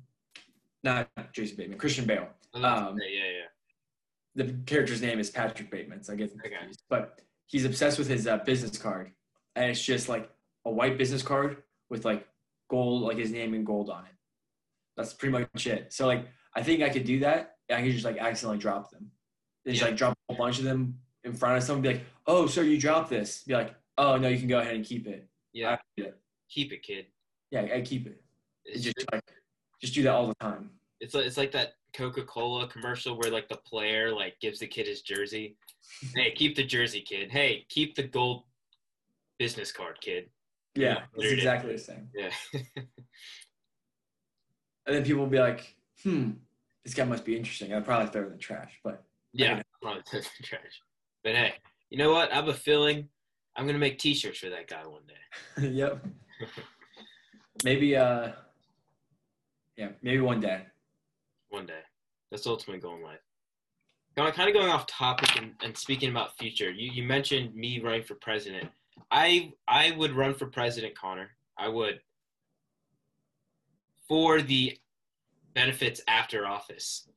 not 0.83 1.09
Jason 1.33 1.57
Bateman, 1.57 1.77
Christian 1.79 2.05
Bale. 2.05 2.27
I 2.53 2.57
Um, 2.57 2.95
that. 2.95 3.05
yeah, 3.09 3.23
yeah. 3.23 4.43
the 4.45 4.53
character's 4.65 5.01
name 5.01 5.19
is 5.19 5.29
Patrick 5.29 5.69
Bateman, 5.71 6.03
so 6.03 6.13
I 6.13 6.15
get 6.15 6.29
them 6.31 6.41
Okay. 6.45 6.55
But 6.89 7.21
he's 7.47 7.65
obsessed 7.65 7.97
with 7.97 8.07
his 8.07 8.27
uh, 8.27 8.37
business 8.37 8.77
card, 8.77 9.11
and 9.55 9.69
it's 9.71 9.83
just 9.83 10.07
like 10.09 10.29
a 10.69 10.71
white 10.71 10.97
business 10.97 11.23
card 11.23 11.63
with 11.89 12.05
like 12.05 12.27
gold, 12.69 13.01
like 13.01 13.17
his 13.17 13.31
name 13.31 13.53
in 13.53 13.63
gold 13.63 13.89
on 13.89 14.05
it. 14.05 14.11
That's 14.95 15.13
pretty 15.13 15.31
much 15.33 15.65
it. 15.67 15.91
So 15.91 16.05
like, 16.07 16.27
I 16.55 16.61
think 16.63 16.81
I 16.83 16.89
could 16.89 17.05
do 17.05 17.19
that. 17.21 17.55
I 17.71 17.81
could 17.81 17.91
just 17.91 18.05
like 18.05 18.17
accidentally 18.17 18.59
drop 18.59 18.91
them. 18.91 19.11
Just 19.67 19.81
Yeah. 19.81 19.87
like 19.87 19.97
drop 19.97 20.17
a 20.29 20.35
bunch 20.35 20.59
of 20.59 20.65
them 20.65 20.99
in 21.23 21.33
front 21.33 21.57
of 21.57 21.63
someone, 21.63 21.81
be 21.81 21.89
like, 21.93 22.05
"Oh, 22.27 22.47
sir, 22.47 22.63
you 22.63 22.79
dropped 22.79 23.09
this." 23.09 23.43
Be 23.43 23.53
like, 23.53 23.75
"Oh 23.97 24.17
no, 24.17 24.27
you 24.29 24.37
can 24.39 24.47
go 24.47 24.59
ahead 24.59 24.75
and 24.75 24.85
keep 24.85 25.07
it." 25.07 25.27
Yeah, 25.53 25.71
I- 25.73 25.79
yeah, 25.97 26.11
keep 26.49 26.71
it, 26.71 26.81
kid. 26.83 27.07
yeah, 27.51 27.61
I 27.73 27.81
keep 27.81 28.07
it. 28.07 28.23
It's 28.65 28.83
just 28.83 28.95
just, 28.97 29.11
like, 29.11 29.23
just 29.81 29.93
do 29.93 30.03
that 30.03 30.13
all 30.13 30.27
the 30.27 30.35
time. 30.35 30.71
it's 31.01 31.13
like, 31.13 31.25
it's 31.25 31.37
like 31.37 31.51
that 31.51 31.73
Coca-Cola 31.93 32.67
commercial 32.67 33.17
where 33.17 33.31
like 33.31 33.47
the 33.49 33.57
player 33.57 34.13
like 34.13 34.39
gives 34.39 34.59
the 34.59 34.67
kid 34.67 34.85
his 34.87 35.01
jersey. 35.01 35.57
hey, 36.15 36.31
keep 36.31 36.55
the 36.55 36.63
jersey, 36.63 37.01
kid. 37.01 37.31
Hey, 37.31 37.65
keep 37.69 37.95
the 37.95 38.03
gold 38.03 38.43
business 39.37 39.71
card, 39.71 39.97
kid. 40.01 40.29
Yeah, 40.79 41.01
it's 41.15 41.33
exactly 41.33 41.73
the 41.73 41.79
same. 41.79 42.09
Yeah. 42.15 42.31
And 44.85 44.95
then 44.95 45.03
people 45.03 45.21
will 45.21 45.29
be 45.29 45.37
like, 45.37 45.75
"Hmm, 46.01 46.31
this 46.83 46.95
guy 46.95 47.03
must 47.03 47.23
be 47.23 47.37
interesting." 47.37 47.71
I'd 47.71 47.85
probably 47.85 48.07
throw 48.11 48.23
it 48.23 48.25
in 48.25 48.31
the 48.31 48.37
trash, 48.39 48.79
but 48.83 49.03
yeah, 49.33 49.61
probably 49.83 50.01
took 50.01 50.23
the 50.23 50.43
trash. 50.43 50.81
But 51.23 51.35
hey, 51.35 51.53
you 51.91 51.99
know 51.99 52.11
what? 52.11 52.31
I 52.31 52.35
have 52.35 52.47
a 52.47 52.55
feeling 52.55 53.07
I'm 53.55 53.65
gonna 53.65 53.77
make 53.77 53.99
T-shirts 53.99 54.39
for 54.39 54.49
that 54.49 54.67
guy 54.67 54.85
one 54.87 55.03
day. 55.05 55.67
yep. 55.69 56.03
Maybe 57.63 57.95
uh 57.95 58.29
yeah, 59.77 59.89
maybe 60.01 60.21
one 60.21 60.39
day. 60.39 60.63
One 61.49 61.65
day. 61.65 61.81
That's 62.31 62.45
the 62.45 62.49
ultimate 62.49 62.81
goal 62.81 62.95
in 62.95 63.03
life. 63.03 63.19
Kind 64.15 64.29
of, 64.29 64.35
kind 64.35 64.49
of 64.49 64.55
going 64.55 64.69
off 64.69 64.87
topic 64.87 65.37
and, 65.37 65.53
and 65.63 65.77
speaking 65.77 66.09
about 66.09 66.37
future. 66.37 66.71
You 66.71 66.91
you 66.91 67.03
mentioned 67.03 67.53
me 67.53 67.79
running 67.79 68.03
for 68.03 68.15
president. 68.15 68.69
I 69.11 69.53
I 69.67 69.91
would 69.91 70.13
run 70.13 70.33
for 70.33 70.47
president, 70.47 70.95
Connor. 70.97 71.29
I 71.57 71.67
would. 71.67 71.99
For 74.07 74.41
the 74.41 74.77
benefits 75.53 76.01
after 76.07 76.47
office. 76.47 77.07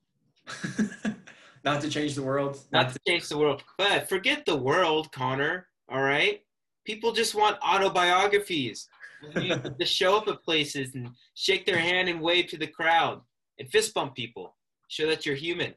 not 1.65 1.81
to 1.81 1.89
change 1.89 2.15
the 2.15 2.23
world. 2.23 2.59
Not 2.73 2.93
to 2.93 2.99
change 3.07 3.29
the 3.29 3.39
world, 3.39 3.63
but 3.79 4.09
forget 4.09 4.45
the 4.45 4.57
world, 4.57 5.13
Connor. 5.13 5.69
All 5.89 6.03
right, 6.03 6.43
people 6.85 7.13
just 7.13 7.35
want 7.35 7.59
autobiographies. 7.63 8.89
To 9.35 9.87
show 9.87 10.17
up 10.17 10.27
at 10.27 10.43
places 10.43 10.97
and 10.97 11.11
shake 11.35 11.65
their 11.65 11.79
hand 11.79 12.09
and 12.09 12.21
wave 12.21 12.49
to 12.49 12.57
the 12.57 12.67
crowd 12.67 13.21
and 13.61 13.71
fist 13.71 13.95
bump 13.95 14.17
people. 14.17 14.57
Show 14.89 15.07
that 15.07 15.25
you're 15.25 15.37
human. 15.37 15.75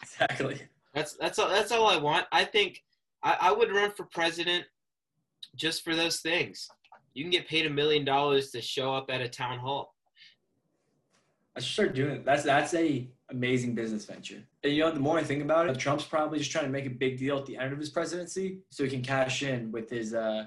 exactly. 0.00 0.60
That's 0.94 1.14
that's 1.14 1.40
all. 1.40 1.48
That's 1.48 1.72
all 1.72 1.88
I 1.88 1.96
want. 1.96 2.26
I 2.30 2.44
think 2.44 2.80
I, 3.24 3.36
I 3.40 3.52
would 3.52 3.72
run 3.72 3.90
for 3.90 4.04
president 4.04 4.66
just 5.56 5.84
for 5.84 5.94
those 5.94 6.20
things. 6.20 6.68
You 7.14 7.24
can 7.24 7.30
get 7.30 7.48
paid 7.48 7.66
a 7.66 7.70
million 7.70 8.04
dollars 8.04 8.50
to 8.50 8.60
show 8.60 8.94
up 8.94 9.06
at 9.08 9.20
a 9.20 9.28
town 9.28 9.58
hall. 9.58 9.94
I 11.56 11.60
should 11.60 11.72
start 11.72 11.94
doing 11.94 12.16
it. 12.16 12.24
That's 12.24 12.42
that's 12.42 12.74
a 12.74 13.08
amazing 13.30 13.74
business 13.74 14.04
venture. 14.04 14.42
And 14.64 14.72
you 14.72 14.80
know, 14.80 14.90
the 14.90 15.00
more 15.00 15.18
I 15.18 15.22
think 15.22 15.42
about 15.42 15.68
it, 15.68 15.78
Trump's 15.78 16.04
probably 16.04 16.38
just 16.38 16.50
trying 16.50 16.64
to 16.64 16.70
make 16.70 16.86
a 16.86 16.90
big 16.90 17.18
deal 17.18 17.38
at 17.38 17.46
the 17.46 17.56
end 17.56 17.72
of 17.72 17.78
his 17.78 17.90
presidency 17.90 18.58
so 18.70 18.84
he 18.84 18.90
can 18.90 19.02
cash 19.02 19.42
in 19.42 19.70
with 19.70 19.88
his 19.88 20.14
uh 20.14 20.46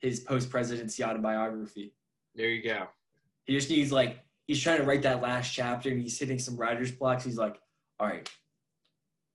his 0.00 0.20
post 0.20 0.50
presidency 0.50 1.02
autobiography. 1.02 1.94
There 2.34 2.48
you 2.48 2.62
go. 2.62 2.86
He 3.46 3.54
just 3.54 3.70
needs 3.70 3.90
like 3.90 4.20
he's 4.46 4.62
trying 4.62 4.78
to 4.78 4.84
write 4.84 5.02
that 5.02 5.22
last 5.22 5.52
chapter 5.52 5.88
and 5.88 6.00
he's 6.00 6.18
hitting 6.18 6.38
some 6.38 6.56
writer's 6.56 6.92
blocks. 6.92 7.24
He's 7.24 7.38
like, 7.38 7.60
all 7.98 8.06
right, 8.06 8.28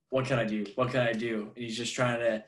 what 0.10 0.26
can 0.26 0.40
I 0.40 0.46
do? 0.46 0.66
What 0.76 0.92
can 0.92 1.02
I 1.02 1.14
do? 1.14 1.52
And 1.56 1.66
he's 1.66 1.78
just 1.78 1.94
trying 1.94 2.20
to 2.20 2.44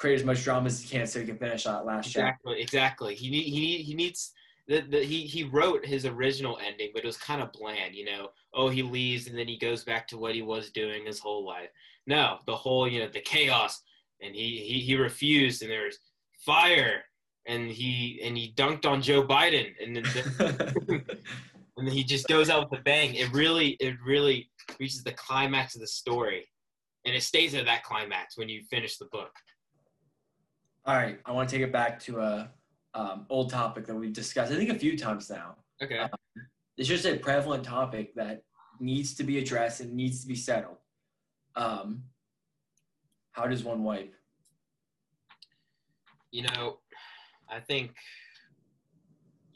create 0.00 0.18
as 0.18 0.24
much 0.24 0.42
drama 0.42 0.66
as 0.66 0.80
he 0.80 0.88
can 0.88 1.06
so 1.06 1.20
he 1.20 1.26
can 1.26 1.36
finish 1.36 1.64
that 1.64 1.84
last 1.84 2.10
chapter. 2.10 2.52
Exactly. 2.52 2.60
Exactly. 2.62 3.14
He 3.14 3.30
need, 3.30 3.42
he 3.42 3.60
need, 3.60 3.82
he 3.82 3.94
needs. 3.94 4.32
The, 4.66 4.80
the, 4.80 5.02
he 5.02 5.22
he 5.22 5.44
wrote 5.44 5.84
his 5.84 6.06
original 6.06 6.58
ending, 6.64 6.90
but 6.94 7.02
it 7.02 7.06
was 7.06 7.16
kind 7.16 7.42
of 7.42 7.52
bland. 7.52 7.94
You 7.94 8.06
know, 8.06 8.28
oh 8.54 8.68
he 8.68 8.82
leaves 8.82 9.26
and 9.26 9.36
then 9.36 9.48
he 9.48 9.58
goes 9.58 9.84
back 9.84 10.08
to 10.08 10.18
what 10.18 10.34
he 10.34 10.42
was 10.42 10.70
doing 10.70 11.04
his 11.04 11.18
whole 11.18 11.44
life. 11.44 11.68
No, 12.06 12.38
the 12.46 12.56
whole 12.56 12.88
you 12.88 13.00
know 13.00 13.08
the 13.08 13.20
chaos, 13.20 13.82
and 14.22 14.34
he 14.34 14.58
he, 14.58 14.80
he 14.80 14.96
refused, 14.96 15.62
and 15.62 15.70
there 15.70 15.84
was 15.84 15.98
fire, 16.46 17.02
and 17.46 17.68
he 17.68 18.20
and 18.24 18.38
he 18.38 18.54
dunked 18.56 18.86
on 18.86 19.02
Joe 19.02 19.26
Biden, 19.26 19.72
and 19.84 19.96
then 19.96 20.04
the, 20.04 21.02
and 21.76 21.86
then 21.86 21.94
he 21.94 22.04
just 22.04 22.28
goes 22.28 22.48
out 22.48 22.70
with 22.70 22.80
a 22.80 22.82
bang. 22.82 23.14
It 23.14 23.32
really, 23.32 23.70
it 23.80 23.96
really 24.06 24.50
reaches 24.78 25.02
the 25.02 25.12
climax 25.12 25.74
of 25.74 25.80
the 25.80 25.88
story, 25.88 26.48
and 27.04 27.14
it 27.14 27.22
stays 27.22 27.54
at 27.54 27.66
that 27.66 27.82
climax 27.82 28.38
when 28.38 28.48
you 28.48 28.62
finish 28.70 28.96
the 28.98 29.08
book. 29.10 29.32
All 30.84 30.96
right, 30.96 31.18
I 31.26 31.32
want 31.32 31.48
to 31.48 31.54
take 31.56 31.64
it 31.64 31.72
back 31.72 32.00
to 32.00 32.20
a 32.20 32.50
um, 32.94 33.26
old 33.28 33.50
topic 33.50 33.86
that 33.86 33.94
we've 33.94 34.12
discussed. 34.12 34.52
I 34.52 34.56
think 34.56 34.70
a 34.70 34.78
few 34.78 34.96
times 34.96 35.30
now. 35.30 35.56
Okay. 35.82 36.06
It's 36.76 36.88
just 36.88 37.06
a 37.06 37.16
prevalent 37.16 37.64
topic 37.64 38.14
that 38.14 38.42
needs 38.80 39.14
to 39.14 39.24
be 39.24 39.38
addressed 39.38 39.80
and 39.80 39.92
needs 39.92 40.22
to 40.22 40.26
be 40.26 40.34
settled. 40.34 40.78
Um, 41.56 42.02
how 43.32 43.46
does 43.46 43.62
one 43.62 43.84
wipe? 43.84 44.14
You 46.30 46.42
know, 46.42 46.78
I 47.48 47.60
think 47.60 47.92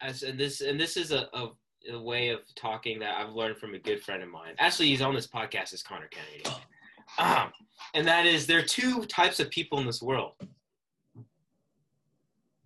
as 0.00 0.22
and 0.22 0.38
this 0.38 0.60
and 0.60 0.78
this 0.78 0.96
is 0.96 1.12
a, 1.12 1.28
a, 1.32 1.50
a 1.92 2.00
way 2.00 2.28
of 2.28 2.40
talking 2.54 2.98
that 2.98 3.16
I've 3.16 3.32
learned 3.32 3.56
from 3.56 3.74
a 3.74 3.78
good 3.78 4.02
friend 4.02 4.22
of 4.22 4.28
mine. 4.28 4.54
Actually, 4.58 4.88
he's 4.88 5.02
on 5.02 5.14
this 5.14 5.26
podcast. 5.26 5.72
Is 5.72 5.82
Connor 5.82 6.08
Kennedy, 6.08 6.62
um, 7.18 7.52
and 7.94 8.06
that 8.06 8.26
is 8.26 8.46
there 8.46 8.58
are 8.58 8.62
two 8.62 9.04
types 9.06 9.40
of 9.40 9.50
people 9.50 9.78
in 9.78 9.86
this 9.86 10.02
world. 10.02 10.32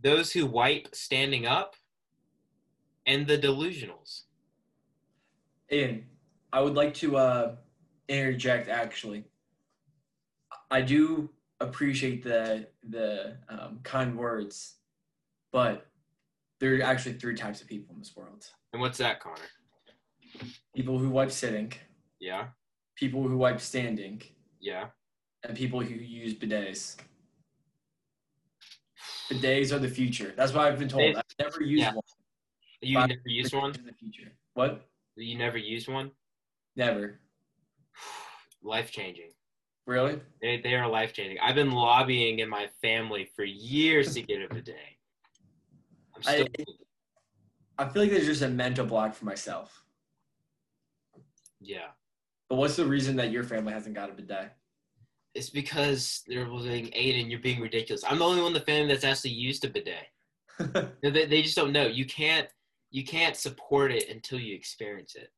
Those 0.02 0.32
who 0.32 0.46
wipe 0.46 0.94
standing 0.94 1.46
up, 1.46 1.74
and 3.06 3.26
the 3.26 3.38
delusionals. 3.38 4.22
And 5.70 6.04
I 6.52 6.60
would 6.60 6.74
like 6.74 6.94
to 6.94 7.16
uh, 7.16 7.56
interject. 8.08 8.68
Actually, 8.68 9.24
I 10.70 10.82
do 10.82 11.30
appreciate 11.60 12.22
the 12.22 12.68
the 12.88 13.36
um, 13.48 13.80
kind 13.82 14.16
words, 14.16 14.76
but 15.52 15.86
there 16.60 16.76
are 16.78 16.82
actually 16.82 17.14
three 17.14 17.34
types 17.34 17.60
of 17.60 17.66
people 17.66 17.94
in 17.94 17.98
this 18.00 18.14
world: 18.16 18.46
And 18.72 18.80
what's 18.80 18.98
that, 18.98 19.20
Connor? 19.20 19.36
people 20.76 20.98
who 20.98 21.08
wipe 21.08 21.32
sitting, 21.32 21.72
Yeah, 22.20 22.48
people 22.94 23.26
who 23.26 23.36
wipe 23.36 23.60
standing, 23.60 24.22
yeah. 24.60 24.86
and 25.42 25.56
people 25.56 25.80
who 25.80 25.94
use 25.94 26.34
bidets. 26.34 26.96
Bidets 29.30 29.72
are 29.72 29.78
the 29.78 29.88
future. 29.88 30.32
That's 30.36 30.52
what 30.52 30.66
I've 30.66 30.78
been 30.78 30.88
told. 30.88 31.16
I've 31.16 31.22
never 31.38 31.62
used 31.62 31.82
Yeah. 31.82 31.94
one. 31.94 32.04
You 32.80 32.98
But- 32.98 33.06
never 33.08 33.20
used 33.26 33.54
one? 33.54 33.74
In 33.74 33.84
the 33.86 33.92
future. 33.92 34.32
What? 34.54 34.88
You 35.16 35.36
never 35.36 35.58
used 35.58 35.88
one? 35.88 36.12
Never. 36.76 37.20
Life 38.62 38.90
changing. 38.90 39.30
Really? 39.86 40.20
They, 40.42 40.60
they 40.60 40.74
are 40.74 40.86
life 40.86 41.14
changing. 41.14 41.38
I've 41.40 41.54
been 41.54 41.70
lobbying 41.70 42.40
in 42.40 42.48
my 42.50 42.68
family 42.82 43.24
for 43.34 43.42
years 43.44 44.12
to 44.14 44.20
get 44.22 44.42
a 44.42 44.52
bidet. 44.54 44.76
I'm 46.14 46.22
still. 46.22 46.46
I 47.78 47.88
feel 47.88 48.02
like 48.02 48.10
there's 48.10 48.26
just 48.26 48.42
a 48.42 48.48
mental 48.48 48.84
block 48.84 49.14
for 49.14 49.24
myself. 49.24 49.82
yeah. 51.60 51.88
But 52.50 52.56
what's 52.56 52.76
the 52.76 52.84
reason 52.84 53.16
that 53.16 53.30
your 53.30 53.44
family 53.44 53.72
hasn't 53.72 53.94
got 53.94 54.10
a 54.10 54.12
bidet? 54.12 54.52
It's 55.38 55.50
because 55.50 56.22
they're 56.26 56.48
saying, 56.60 56.90
Aden, 56.94 57.30
you're 57.30 57.38
being 57.38 57.60
ridiculous. 57.60 58.02
I'm 58.04 58.18
the 58.18 58.24
only 58.24 58.40
one 58.42 58.48
in 58.48 58.54
the 58.54 58.60
family 58.60 58.88
that's 58.92 59.04
actually 59.04 59.30
used 59.30 59.64
a 59.64 59.70
bidet. 59.70 60.08
They, 61.00 61.10
they- 61.10 61.26
they 61.26 61.42
just 61.42 61.54
don't 61.54 61.72
know. 61.72 61.86
You 61.86 62.06
can't 62.06 62.48
you 62.90 63.04
can't 63.04 63.36
support 63.36 63.92
it 63.92 64.08
until 64.08 64.40
you 64.40 64.56
experience 64.56 65.14
it. 65.14 65.30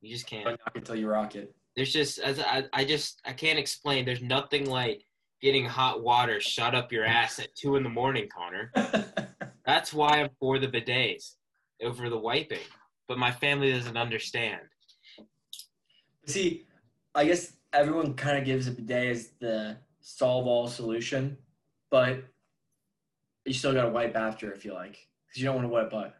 You 0.00 0.14
just 0.14 0.26
can't. 0.28 0.44
But 0.44 0.60
not 0.64 0.76
until 0.76 0.94
you 0.94 1.08
rock 1.08 1.34
it. 1.34 1.52
There's 1.74 1.92
just 1.92 2.20
as 2.20 2.38
I, 2.38 2.64
I 2.72 2.84
just 2.84 3.20
I 3.24 3.32
can't 3.32 3.58
explain. 3.58 4.04
There's 4.04 4.22
nothing 4.22 4.66
like 4.70 5.04
getting 5.42 5.64
hot 5.64 6.04
water 6.04 6.40
shot 6.40 6.76
up 6.76 6.92
your 6.92 7.04
ass 7.04 7.40
at 7.40 7.52
two 7.56 7.74
in 7.74 7.82
the 7.82 7.88
morning, 7.88 8.28
Connor. 8.32 8.70
That's 9.66 9.92
why 9.92 10.20
I'm 10.20 10.30
for 10.38 10.60
the 10.60 10.68
bidets 10.68 11.34
over 11.82 12.08
the 12.08 12.18
wiping. 12.18 12.68
But 13.08 13.18
my 13.18 13.32
family 13.32 13.72
doesn't 13.72 13.96
understand. 13.96 14.60
See, 16.26 16.66
I 17.16 17.24
guess 17.24 17.54
everyone 17.72 18.14
kind 18.14 18.38
of 18.38 18.44
gives 18.44 18.66
a 18.66 18.72
bidet 18.72 19.08
as 19.08 19.30
the 19.40 19.76
solve 20.00 20.46
all 20.46 20.66
solution, 20.66 21.36
but 21.90 22.24
you 23.44 23.54
still 23.54 23.72
got 23.72 23.84
to 23.84 23.90
wipe 23.90 24.16
after. 24.16 24.52
if 24.52 24.64
you 24.64 24.74
like 24.74 25.08
because 25.26 25.40
you 25.40 25.44
don't 25.44 25.56
want 25.56 25.66
to 25.66 25.72
wet 25.72 25.90
butt. 25.90 26.14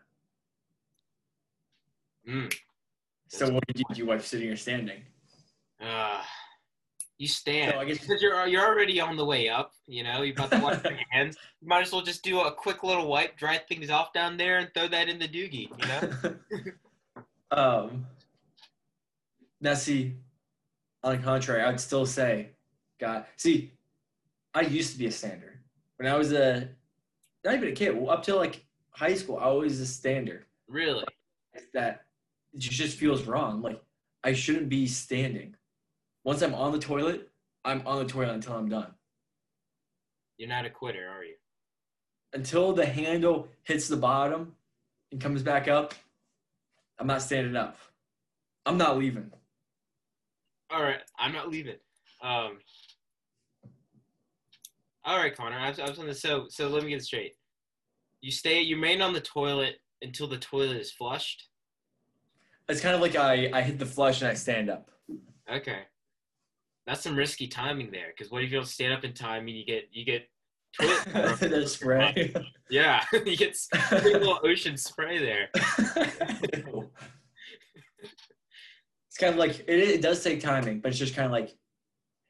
Mm. 2.29 2.55
So 3.29 3.51
what 3.51 3.67
did 3.67 3.79
you, 3.79 3.85
did 3.89 3.99
you 3.99 4.07
wipe 4.07 4.23
sitting 4.23 4.51
or 4.51 4.57
standing? 4.57 5.03
Uh, 5.81 6.21
you 7.19 7.29
stand 7.29 7.73
So 7.73 7.79
I 7.79 7.85
guess 7.85 7.99
because 7.99 8.23
you're 8.23 8.47
you're 8.47 8.67
already 8.67 9.01
on 9.01 9.17
the 9.17 9.25
way 9.25 9.49
up. 9.49 9.73
You 9.87 10.05
know, 10.05 10.23
you're 10.23 10.35
about 10.35 10.51
to 10.53 10.59
wash 10.59 10.83
your 10.85 10.99
hands. 11.11 11.37
You 11.61 11.69
might 11.69 11.83
as 11.83 11.93
well 11.93 12.03
just 12.03 12.23
do 12.23 12.41
a 12.41 12.53
quick 12.53 12.83
little 12.83 13.07
wipe, 13.07 13.37
dry 13.37 13.59
things 13.59 13.91
off 13.91 14.13
down 14.13 14.37
there, 14.37 14.59
and 14.59 14.71
throw 14.75 14.89
that 14.89 15.09
in 15.09 15.19
the 15.19 15.29
doogie. 15.29 15.69
You 15.79 15.87
know. 15.87 17.23
um. 17.51 18.07
Now 19.61 19.75
see, 19.75 20.17
on 21.03 21.17
the 21.17 21.23
contrary, 21.23 21.63
I'd 21.63 21.81
still 21.81 22.07
say, 22.07 22.51
God, 22.99 23.25
see, 23.37 23.73
I 24.55 24.63
used 24.63 24.93
to 24.93 24.99
be 24.99 25.07
a 25.07 25.13
stander 25.13 25.61
when 25.97 26.11
I 26.11 26.17
was 26.17 26.33
a 26.33 26.69
not 27.45 27.55
even 27.55 27.69
a 27.69 27.73
kid. 27.73 27.97
Well, 27.97 28.11
up 28.11 28.23
till 28.23 28.37
like 28.37 28.65
high 28.91 29.15
school, 29.15 29.39
I 29.39 29.49
was 29.49 29.81
a 29.81 29.87
stander. 29.87 30.47
really? 30.69 31.05
that 31.75 32.05
it 32.53 32.61
just 32.61 32.99
feels 32.99 33.25
wrong. 33.25 33.63
Like 33.63 33.81
I 34.25 34.33
shouldn't 34.33 34.69
be 34.69 34.87
standing. 34.87 35.55
Once 36.25 36.43
I'm 36.43 36.55
on 36.55 36.73
the 36.73 36.79
toilet, 36.79 37.29
I'm 37.65 37.83
on 37.87 37.99
the 37.99 38.11
toilet 38.11 38.35
until 38.35 38.55
I'm 38.55 38.69
done. 38.69 38.93
You're 40.37 40.49
not 40.49 40.65
a 40.65 40.71
quitter, 40.71 41.09
are 41.09 41.25
you? 41.25 41.35
Until 42.33 42.73
the 42.73 42.87
handle 42.87 43.49
hits 43.63 43.89
the 43.89 43.97
bottom 43.97 44.55
and 45.13 45.21
comes 45.21 45.43
back 45.43 45.69
up, 45.69 45.95
I'm 46.99 47.07
not 47.07 47.23
standing 47.23 47.57
up. 47.57 47.77
I'm 48.65 48.79
not 48.79 48.99
leaving. 48.99 49.31
All 50.73 50.83
right, 50.83 51.01
I'm 51.19 51.33
not 51.33 51.51
leaving. 51.51 51.77
Um. 52.23 52.59
All 55.05 55.17
right, 55.17 55.35
Connor. 55.35 55.59
I 55.59 55.71
was, 55.71 55.81
I 55.81 55.89
was 55.89 55.99
on 55.99 56.07
the 56.07 56.15
so 56.15 56.47
so. 56.49 56.69
Let 56.69 56.85
me 56.85 56.91
get 56.91 57.01
it 57.01 57.05
straight. 57.05 57.33
You 58.21 58.31
stay. 58.31 58.61
You 58.61 58.77
remain 58.77 59.03
on 59.03 59.13
the 59.13 59.21
toilet 59.21 59.77
until 60.03 60.29
the 60.29 60.39
toilet 60.39 60.77
is 60.77 60.93
flushed. 60.93 61.49
It's 62.69 62.81
kind 62.81 62.95
of 62.95 63.01
like 63.01 63.17
I, 63.17 63.51
I 63.53 63.63
hit 63.63 63.79
the 63.79 63.87
flush 63.87 64.23
and 64.23 64.31
I 64.31 64.35
stand 64.35 64.71
up. 64.71 64.91
Okay. 65.53 65.81
That's 66.87 67.03
some 67.03 67.17
risky 67.17 67.49
timing 67.49 67.91
there, 67.91 68.13
because 68.17 68.31
what 68.31 68.43
if 68.45 68.51
you 68.51 68.57
don't 68.59 68.67
stand 68.67 68.93
up 68.93 69.05
in 69.05 69.13
time 69.13 69.49
and 69.49 69.51
you 69.51 69.65
get 69.65 69.89
you 69.93 70.05
get 70.05 70.29
toilet 70.79 71.69
spray. 71.69 72.33
yeah, 72.71 73.03
you 73.13 73.37
get 73.37 73.57
little 73.93 74.39
ocean 74.45 74.77
spray 74.77 75.19
there. 75.19 75.49
Kind 79.21 79.35
of 79.35 79.39
like 79.39 79.61
it, 79.61 79.79
it 79.79 80.03
does 80.03 80.23
take 80.23 80.41
timing, 80.41 80.81
but 80.81 80.89
it's 80.89 80.99
just 80.99 81.15
kind 81.15 81.27
of 81.27 81.33
like 81.33 81.55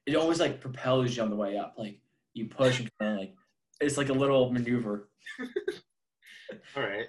it 0.07 0.17
always 0.17 0.41
like 0.41 0.61
propels 0.61 1.17
you 1.17 1.23
on 1.23 1.31
the 1.31 1.37
way 1.37 1.57
up. 1.57 1.75
Like 1.79 1.99
you 2.35 2.47
push 2.47 2.81
and 2.81 2.91
kind 2.99 3.13
of 3.13 3.19
like 3.21 3.35
it's 3.81 3.97
like 3.97 4.09
a 4.09 4.15
little 4.15 4.53
maneuver. 4.53 5.09
All 6.77 6.83
right. 6.83 7.07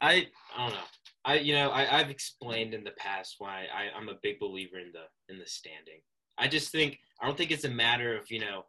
I 0.00 0.28
I 0.56 0.66
don't 0.66 0.74
know. 0.74 0.84
I 1.24 1.34
you 1.38 1.54
know 1.54 1.70
I 1.70 1.98
I've 1.98 2.10
explained 2.10 2.74
in 2.74 2.84
the 2.84 2.92
past 2.92 3.36
why 3.38 3.66
I 3.74 3.96
I'm 3.96 4.08
a 4.08 4.18
big 4.22 4.38
believer 4.38 4.78
in 4.78 4.92
the 4.92 5.32
in 5.32 5.38
the 5.38 5.46
standing. 5.46 6.00
I 6.36 6.48
just 6.48 6.70
think 6.70 6.98
I 7.20 7.26
don't 7.26 7.36
think 7.36 7.50
it's 7.50 7.64
a 7.64 7.70
matter 7.70 8.16
of 8.16 8.30
you 8.30 8.40
know 8.40 8.64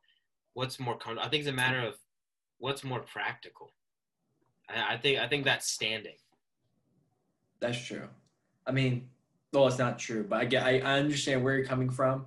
what's 0.54 0.80
more 0.80 0.98
com- 0.98 1.20
I 1.20 1.28
think 1.28 1.42
it's 1.42 1.50
a 1.50 1.54
matter 1.54 1.80
of 1.80 1.96
what's 2.58 2.84
more 2.84 3.02
practical. 3.02 3.72
I, 4.70 4.94
I 4.94 4.98
think 4.98 5.20
I 5.20 5.28
think 5.28 5.46
that's 5.46 5.70
standing. 5.70 6.16
That's 7.60 7.84
true. 7.84 8.08
I 8.68 8.72
mean, 8.72 9.10
well, 9.56 9.68
it's 9.68 9.80
not 9.80 9.98
true, 9.98 10.24
but 10.24 10.40
I 10.42 10.46
get 10.46 10.64
I, 10.64 10.80
I 10.80 11.00
understand 11.00 11.44
where 11.44 11.56
you're 11.56 11.66
coming 11.66 11.90
from, 11.90 12.26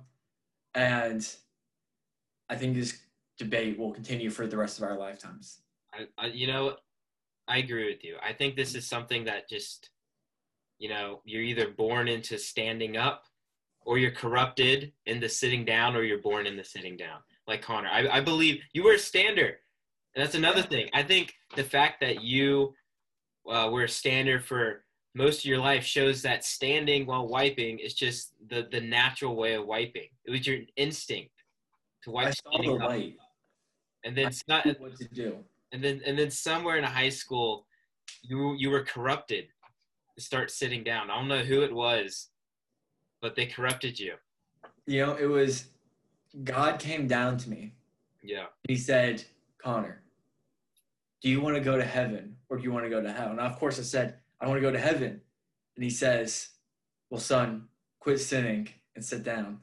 and 0.73 1.27
I 2.49 2.55
think 2.55 2.75
this 2.75 2.99
debate 3.37 3.77
will 3.77 3.91
continue 3.91 4.29
for 4.29 4.47
the 4.47 4.57
rest 4.57 4.77
of 4.77 4.83
our 4.83 4.97
lifetimes. 4.97 5.61
I, 5.93 6.07
I 6.17 6.27
you 6.27 6.47
know 6.47 6.75
I 7.47 7.57
agree 7.57 7.87
with 7.87 8.03
you. 8.03 8.17
I 8.21 8.33
think 8.33 8.55
this 8.55 8.75
is 8.75 8.85
something 8.87 9.25
that 9.25 9.47
just 9.47 9.91
you 10.79 10.89
know 10.89 11.21
you're 11.25 11.43
either 11.43 11.69
born 11.69 12.07
into 12.07 12.37
standing 12.37 12.97
up 12.97 13.25
or 13.85 13.97
you're 13.97 14.11
corrupted 14.11 14.93
into 15.05 15.29
sitting 15.29 15.65
down 15.65 15.95
or 15.95 16.03
you're 16.03 16.21
born 16.21 16.47
into 16.47 16.63
sitting 16.63 16.97
down 16.97 17.19
like 17.47 17.61
connor 17.61 17.89
i, 17.89 18.07
I 18.07 18.21
believe 18.21 18.61
you 18.73 18.83
were 18.83 18.93
a 18.93 18.99
stander 18.99 19.57
and 20.15 20.23
that's 20.23 20.35
another 20.35 20.61
thing 20.61 20.89
i 20.93 21.03
think 21.03 21.33
the 21.55 21.63
fact 21.63 21.99
that 22.01 22.23
you 22.23 22.73
uh, 23.49 23.69
were 23.71 23.83
a 23.83 23.89
stander 23.89 24.39
for 24.39 24.83
most 25.15 25.39
of 25.39 25.45
your 25.45 25.57
life 25.57 25.83
shows 25.83 26.21
that 26.21 26.45
standing 26.45 27.05
while 27.05 27.27
wiping 27.27 27.79
is 27.79 27.93
just 27.93 28.33
the, 28.49 28.67
the 28.71 28.79
natural 28.81 29.35
way 29.35 29.53
of 29.55 29.65
wiping 29.65 30.07
it 30.25 30.31
was 30.31 30.45
your 30.45 30.59
instinct 30.75 31.31
to 32.03 32.11
wipe 32.11 32.27
I 32.27 32.31
saw 32.31 32.49
the 32.51 32.57
standing 32.63 32.81
up. 32.81 32.89
light. 32.89 33.15
and 34.03 34.15
then 34.17 34.25
I 34.25 34.27
it's 34.29 34.47
not 34.47 34.65
knew 34.65 34.75
what 34.79 34.95
to 34.97 35.07
do. 35.07 35.37
and 35.71 35.83
then 35.83 36.01
and 36.05 36.17
then 36.17 36.29
somewhere 36.31 36.77
in 36.77 36.83
high 36.83 37.09
school 37.09 37.65
you 38.23 38.53
you 38.57 38.69
were 38.69 38.83
corrupted 38.83 39.47
to 40.15 40.23
start 40.23 40.51
sitting 40.51 40.83
down 40.83 41.09
i 41.09 41.15
don't 41.15 41.27
know 41.27 41.39
who 41.43 41.61
it 41.61 41.73
was 41.73 42.29
but 43.21 43.35
they 43.35 43.45
corrupted 43.45 43.99
you 43.99 44.13
You 44.85 45.05
know, 45.05 45.15
it 45.15 45.25
was 45.25 45.65
God 46.43 46.79
came 46.79 47.07
down 47.07 47.37
to 47.37 47.49
me 47.49 47.73
yeah 48.21 48.45
he 48.67 48.75
said, 48.75 49.23
Connor, 49.63 50.01
do 51.21 51.29
you 51.29 51.41
want 51.41 51.55
to 51.55 51.61
go 51.61 51.77
to 51.77 51.83
heaven 51.83 52.35
or 52.49 52.57
do 52.57 52.63
you 52.63 52.71
want 52.71 52.85
to 52.85 52.89
go 52.89 53.01
to 53.01 53.11
hell? 53.11 53.31
And 53.31 53.39
of 53.39 53.57
course 53.59 53.79
I 53.79 53.83
said, 53.83 54.18
I 54.41 54.47
want 54.47 54.57
to 54.57 54.61
go 54.61 54.71
to 54.71 54.79
heaven. 54.79 55.21
And 55.75 55.83
he 55.83 55.89
says, 55.89 56.49
Well, 57.09 57.19
son, 57.19 57.67
quit 57.99 58.19
sinning 58.19 58.69
and 58.95 59.03
sit 59.03 59.23
down. 59.23 59.59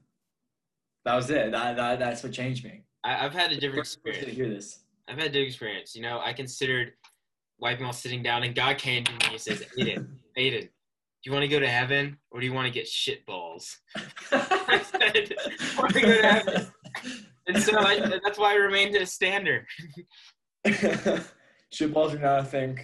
That 1.05 1.15
was 1.15 1.31
it. 1.31 1.53
That, 1.53 1.77
that, 1.77 1.99
that's 1.99 2.23
what 2.23 2.33
changed 2.33 2.65
me. 2.65 2.83
I, 3.07 3.25
i've 3.25 3.33
had 3.33 3.53
a 3.53 3.55
different 3.55 3.85
person 3.85 4.03
to 4.03 4.09
experience 4.11 4.37
hear 4.37 4.49
this. 4.49 4.81
i've 5.09 5.17
had 5.17 5.27
a 5.27 5.31
different 5.31 5.49
experience 5.49 5.95
you 5.95 6.03
know 6.03 6.21
i 6.23 6.33
considered 6.33 6.93
wiping 7.59 7.85
while 7.85 7.93
sitting 7.93 8.23
down 8.23 8.43
and 8.43 8.55
god 8.55 8.79
came 8.79 9.05
to 9.05 9.13
me 9.13 9.19
and 9.23 9.33
he 9.33 9.39
says 9.39 9.63
aden 9.79 10.19
aden 10.37 10.63
do 10.63 10.69
you 11.25 11.33
want 11.33 11.43
to 11.43 11.49
go 11.49 11.61
to 11.61 11.69
heaven 11.69 12.19
or 12.31 12.41
do 12.41 12.47
you 12.47 12.53
want 12.53 12.67
to 12.67 12.73
get 12.73 12.87
shit 12.89 13.25
balls 13.27 13.79
i 14.33 14.83
said 14.83 15.35
i 15.41 15.81
want 15.81 15.93
to 15.93 16.01
go 16.01 16.15
to 16.21 16.23
heaven 16.23 16.67
and 17.47 17.63
so 17.63 17.79
I, 17.79 18.01
that's 18.25 18.39
why 18.39 18.53
i 18.53 18.57
remained 18.57 18.97
a 18.97 19.07
stander 19.07 19.67
Shitballs 21.73 22.15
are 22.15 22.19
not 22.19 22.41
a 22.41 22.45
thing. 22.45 22.81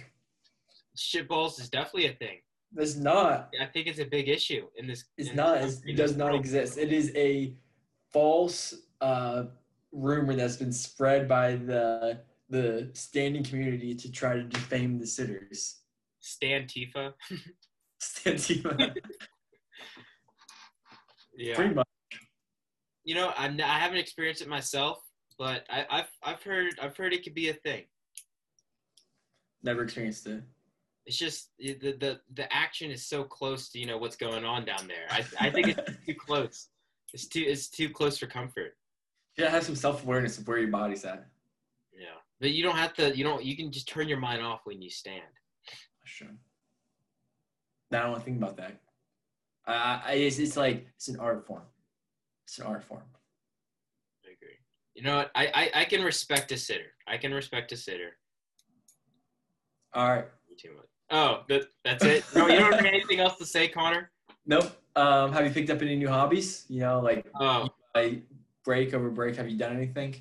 Shit 0.95 1.27
balls 1.27 1.59
is 1.59 1.69
definitely 1.69 2.07
a 2.07 2.13
thing 2.13 2.37
It's 2.77 2.95
not. 2.95 3.49
i 3.59 3.65
think 3.65 3.87
it's 3.87 3.99
a 3.99 4.05
big 4.05 4.27
issue 4.29 4.67
in 4.77 4.87
this 4.87 5.05
It's 5.17 5.29
in 5.29 5.35
not. 5.35 5.61
this 5.61 5.81
it 5.85 5.95
does 5.95 6.15
not 6.15 6.35
exist. 6.35 6.77
It 6.77 6.91
is 6.93 7.11
a 7.15 7.55
false 8.11 8.73
uh, 9.01 9.45
rumor 9.91 10.35
that's 10.35 10.57
been 10.57 10.71
spread 10.73 11.27
by 11.27 11.55
the 11.55 12.21
the 12.49 12.89
standing 12.93 13.43
community 13.43 13.95
to 13.95 14.11
try 14.11 14.35
to 14.35 14.43
defame 14.43 14.99
the 14.99 15.07
sitters. 15.07 15.79
Stantifa. 16.21 17.13
Stantifa. 18.01 18.95
Yeah. 21.35 21.55
Pretty 21.55 21.73
much. 21.73 21.87
You 23.05 23.15
know, 23.15 23.29
I, 23.35 23.45
I 23.47 23.79
haven't 23.79 23.97
experienced 23.97 24.43
it 24.43 24.47
myself, 24.47 24.99
but 25.39 25.65
I, 25.69 25.85
I've 25.89 26.11
I've 26.21 26.43
heard 26.43 26.73
I've 26.79 26.95
heard 26.95 27.11
it 27.11 27.23
could 27.23 27.33
be 27.33 27.49
a 27.49 27.53
thing. 27.55 27.85
Never 29.63 29.83
experienced 29.83 30.27
it. 30.27 30.43
It's 31.05 31.17
just 31.17 31.49
the 31.59 31.73
the 31.73 32.19
the 32.33 32.53
action 32.53 32.89
is 32.89 33.05
so 33.05 33.23
close 33.23 33.69
to 33.69 33.79
you 33.79 33.85
know 33.85 33.97
what's 33.97 34.15
going 34.15 34.45
on 34.45 34.63
down 34.65 34.87
there. 34.87 35.05
I 35.09 35.47
I 35.47 35.49
think 35.49 35.69
it's 35.69 35.97
too 36.05 36.15
close. 36.15 36.69
It's 37.13 37.27
too 37.27 37.43
it's 37.45 37.69
too 37.69 37.89
close 37.89 38.17
for 38.17 38.27
comfort. 38.27 38.77
You 39.35 39.43
gotta 39.43 39.51
have 39.51 39.63
some 39.63 39.75
self 39.75 40.03
awareness 40.03 40.37
of 40.37 40.47
where 40.47 40.59
your 40.59 40.69
body's 40.69 41.03
at. 41.03 41.27
Yeah. 41.93 42.07
But 42.39 42.51
you 42.51 42.63
don't 42.63 42.75
have 42.75 42.93
to. 42.95 43.15
You 43.15 43.23
don't. 43.23 43.43
You 43.43 43.55
can 43.55 43.71
just 43.71 43.87
turn 43.87 44.07
your 44.07 44.19
mind 44.19 44.41
off 44.41 44.61
when 44.65 44.81
you 44.81 44.89
stand. 44.89 45.21
That's 46.01 46.15
true. 46.15 46.27
I 47.91 47.99
don't 47.99 48.11
want 48.11 48.21
to 48.21 48.25
think 48.25 48.37
about 48.37 48.57
that. 48.57 48.79
I, 49.65 50.01
I 50.05 50.11
it's, 50.13 50.39
it's 50.39 50.57
like 50.57 50.87
it's 50.95 51.07
an 51.07 51.19
art 51.19 51.45
form. 51.45 51.63
It's 52.45 52.57
an 52.59 52.65
art 52.65 52.83
form. 52.83 53.03
I 54.25 54.31
agree. 54.31 54.57
You 54.95 55.03
know 55.03 55.17
what? 55.17 55.31
I, 55.35 55.47
I 55.53 55.81
I 55.81 55.85
can 55.85 56.03
respect 56.03 56.51
a 56.51 56.57
sitter. 56.57 56.91
I 57.07 57.17
can 57.17 57.33
respect 57.33 57.71
a 57.71 57.77
sitter. 57.77 58.17
All 59.93 60.09
right. 60.09 60.25
Too 60.57 60.75
much. 60.75 60.85
Oh, 61.13 61.43
that, 61.47 61.65
that's 61.85 62.03
it. 62.03 62.25
No, 62.35 62.47
you 62.47 62.57
don't 62.57 62.73
have 62.73 62.85
anything 62.85 63.19
else 63.19 63.37
to 63.37 63.45
say, 63.45 63.67
Connor. 63.67 64.09
Nope. 64.47 64.75
Um, 64.95 65.31
have 65.31 65.45
you 65.45 65.51
picked 65.51 65.69
up 65.69 65.79
any 65.83 65.95
new 65.95 66.07
hobbies? 66.09 66.65
You 66.69 66.79
know, 66.81 66.99
like 66.99 67.25
Oh, 67.39 67.69
break 68.65 68.93
over 68.95 69.09
break. 69.11 69.35
Have 69.35 69.47
you 69.47 69.57
done 69.57 69.75
anything? 69.75 70.15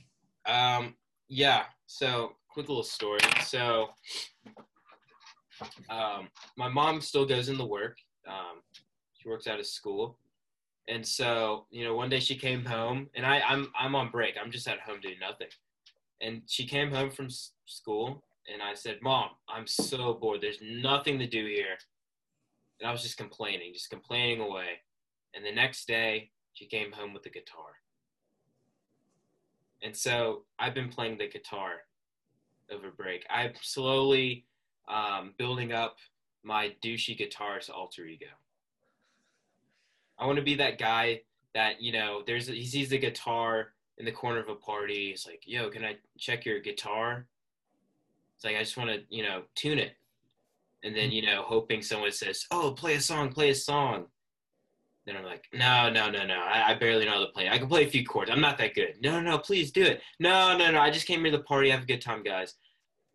Um, 0.45 0.95
yeah. 1.29 1.65
So, 1.87 2.37
quick 2.51 2.69
little 2.69 2.83
story. 2.83 3.21
So, 3.43 3.89
um, 5.89 6.29
my 6.59 6.69
mom 6.69 7.01
still 7.01 7.25
goes 7.25 7.49
into 7.49 7.65
work. 7.65 7.97
Um, 8.29 8.61
she 9.15 9.29
works 9.31 9.47
out 9.47 9.61
of 9.61 9.67
school, 9.67 10.19
and 10.89 11.07
so 11.07 11.67
you 11.71 11.85
know, 11.85 11.95
one 11.95 12.09
day 12.11 12.21
she 12.21 12.35
came 12.37 12.65
home, 12.65 13.09
and 13.15 13.25
I, 13.25 13.41
I'm 13.41 13.69
I'm 13.79 13.95
on 13.95 14.11
break. 14.11 14.35
I'm 14.43 14.51
just 14.51 14.69
at 14.69 14.81
home 14.81 15.01
doing 15.01 15.17
nothing, 15.21 15.49
and 16.21 16.43
she 16.47 16.67
came 16.67 16.91
home 16.91 17.11
from 17.11 17.27
s- 17.27 17.53
school, 17.67 18.23
and 18.51 18.63
I 18.63 18.75
said, 18.75 19.01
"Mom, 19.03 19.31
I'm 19.49 19.67
so 19.67 20.15
bored. 20.15 20.41
There's 20.41 20.63
nothing 20.63 21.19
to 21.19 21.27
do 21.27 21.47
here," 21.47 21.79
and 22.81 22.89
I 22.89 22.93
was 22.93 23.03
just 23.03 23.17
complaining, 23.17 23.73
just 23.73 23.91
complaining 23.91 24.41
away. 24.41 24.81
And 25.35 25.45
the 25.45 25.53
next 25.53 25.87
day, 25.87 26.31
she 26.53 26.67
came 26.67 26.93
home 26.93 27.15
with 27.15 27.27
a 27.27 27.31
guitar. 27.31 27.81
And 29.83 29.97
so 29.97 30.45
I've 30.59 30.75
been 30.75 30.89
playing 30.89 31.19
the 31.19 31.29
guitar 31.29 31.85
over 32.71 32.91
break. 32.91 33.27
I'm 33.29 33.53
slowly 33.61 34.45
um, 34.89 35.35
building 35.39 35.73
up 35.73 35.97
my 36.45 36.75
douchey 36.83 37.19
guitarist 37.19 37.71
alter 37.71 38.05
ego. 38.05 38.27
I 40.19 40.27
want 40.27 40.37
to 40.37 40.45
be 40.45 40.55
that 40.57 40.79
guy 40.79 41.23
that 41.55 41.81
you 41.81 41.93
know. 41.93 42.23
There's 42.27 42.47
he 42.47 42.67
sees 42.67 42.91
the 42.91 42.99
guitar 42.99 43.73
in 43.99 44.05
the 44.05 44.13
corner 44.13 44.41
of 44.41 44.49
a 44.49 44.55
party. 44.55 45.11
He's 45.11 45.27
like, 45.27 45.43
"Yo, 45.47 45.69
can 45.71 45.85
I 45.85 45.97
check 46.19 46.45
your 46.45 46.61
guitar?" 46.61 47.27
It's 48.43 48.45
like 48.45 48.57
I 48.57 48.65
just 48.65 48.77
want 48.77 48.91
to 48.91 49.03
you 49.09 49.23
know 49.23 49.43
tune 49.55 49.79
it, 49.79 49.93
and 50.83 50.97
then 50.97 51.13
you 51.13 51.23
know 51.23 51.45
hoping 51.47 51.81
someone 51.81 52.11
says, 52.11 52.45
"Oh, 52.51 52.73
play 52.73 52.95
a 52.95 53.01
song, 53.01 53.33
play 53.33 53.51
a 53.51 53.55
song." 53.55 54.07
Then 55.07 55.17
I'm 55.17 55.25
like, 55.25 55.45
no, 55.53 55.91
no, 55.91 56.11
no, 56.11 56.27
no. 56.27 56.41
I, 56.41 56.71
I 56.71 56.75
barely 56.75 57.05
know 57.05 57.13
how 57.13 57.21
to 57.21 57.33
play. 57.33 57.49
I 57.49 57.59
can 57.59 57.69
play 57.69 57.85
a 57.85 57.91
few 57.91 58.05
chords. 58.05 58.31
I'm 58.31 58.41
not 58.41 58.59
that 58.59 58.75
good. 58.75 58.95
No, 59.01 59.21
no, 59.21 59.39
please 59.39 59.73
do 59.73 59.83
it. 59.83 60.01
No, 60.21 60.57
no, 60.57 60.71
no. 60.71 60.81
I 60.81 60.91
just 60.91 61.07
came 61.07 61.21
here 61.21 61.31
to 61.33 61.39
the 61.39 61.43
party. 61.45 61.71
Have 61.71 61.83
a 61.83 61.87
good 61.87 62.01
time, 62.01 62.23
guys. 62.23 62.55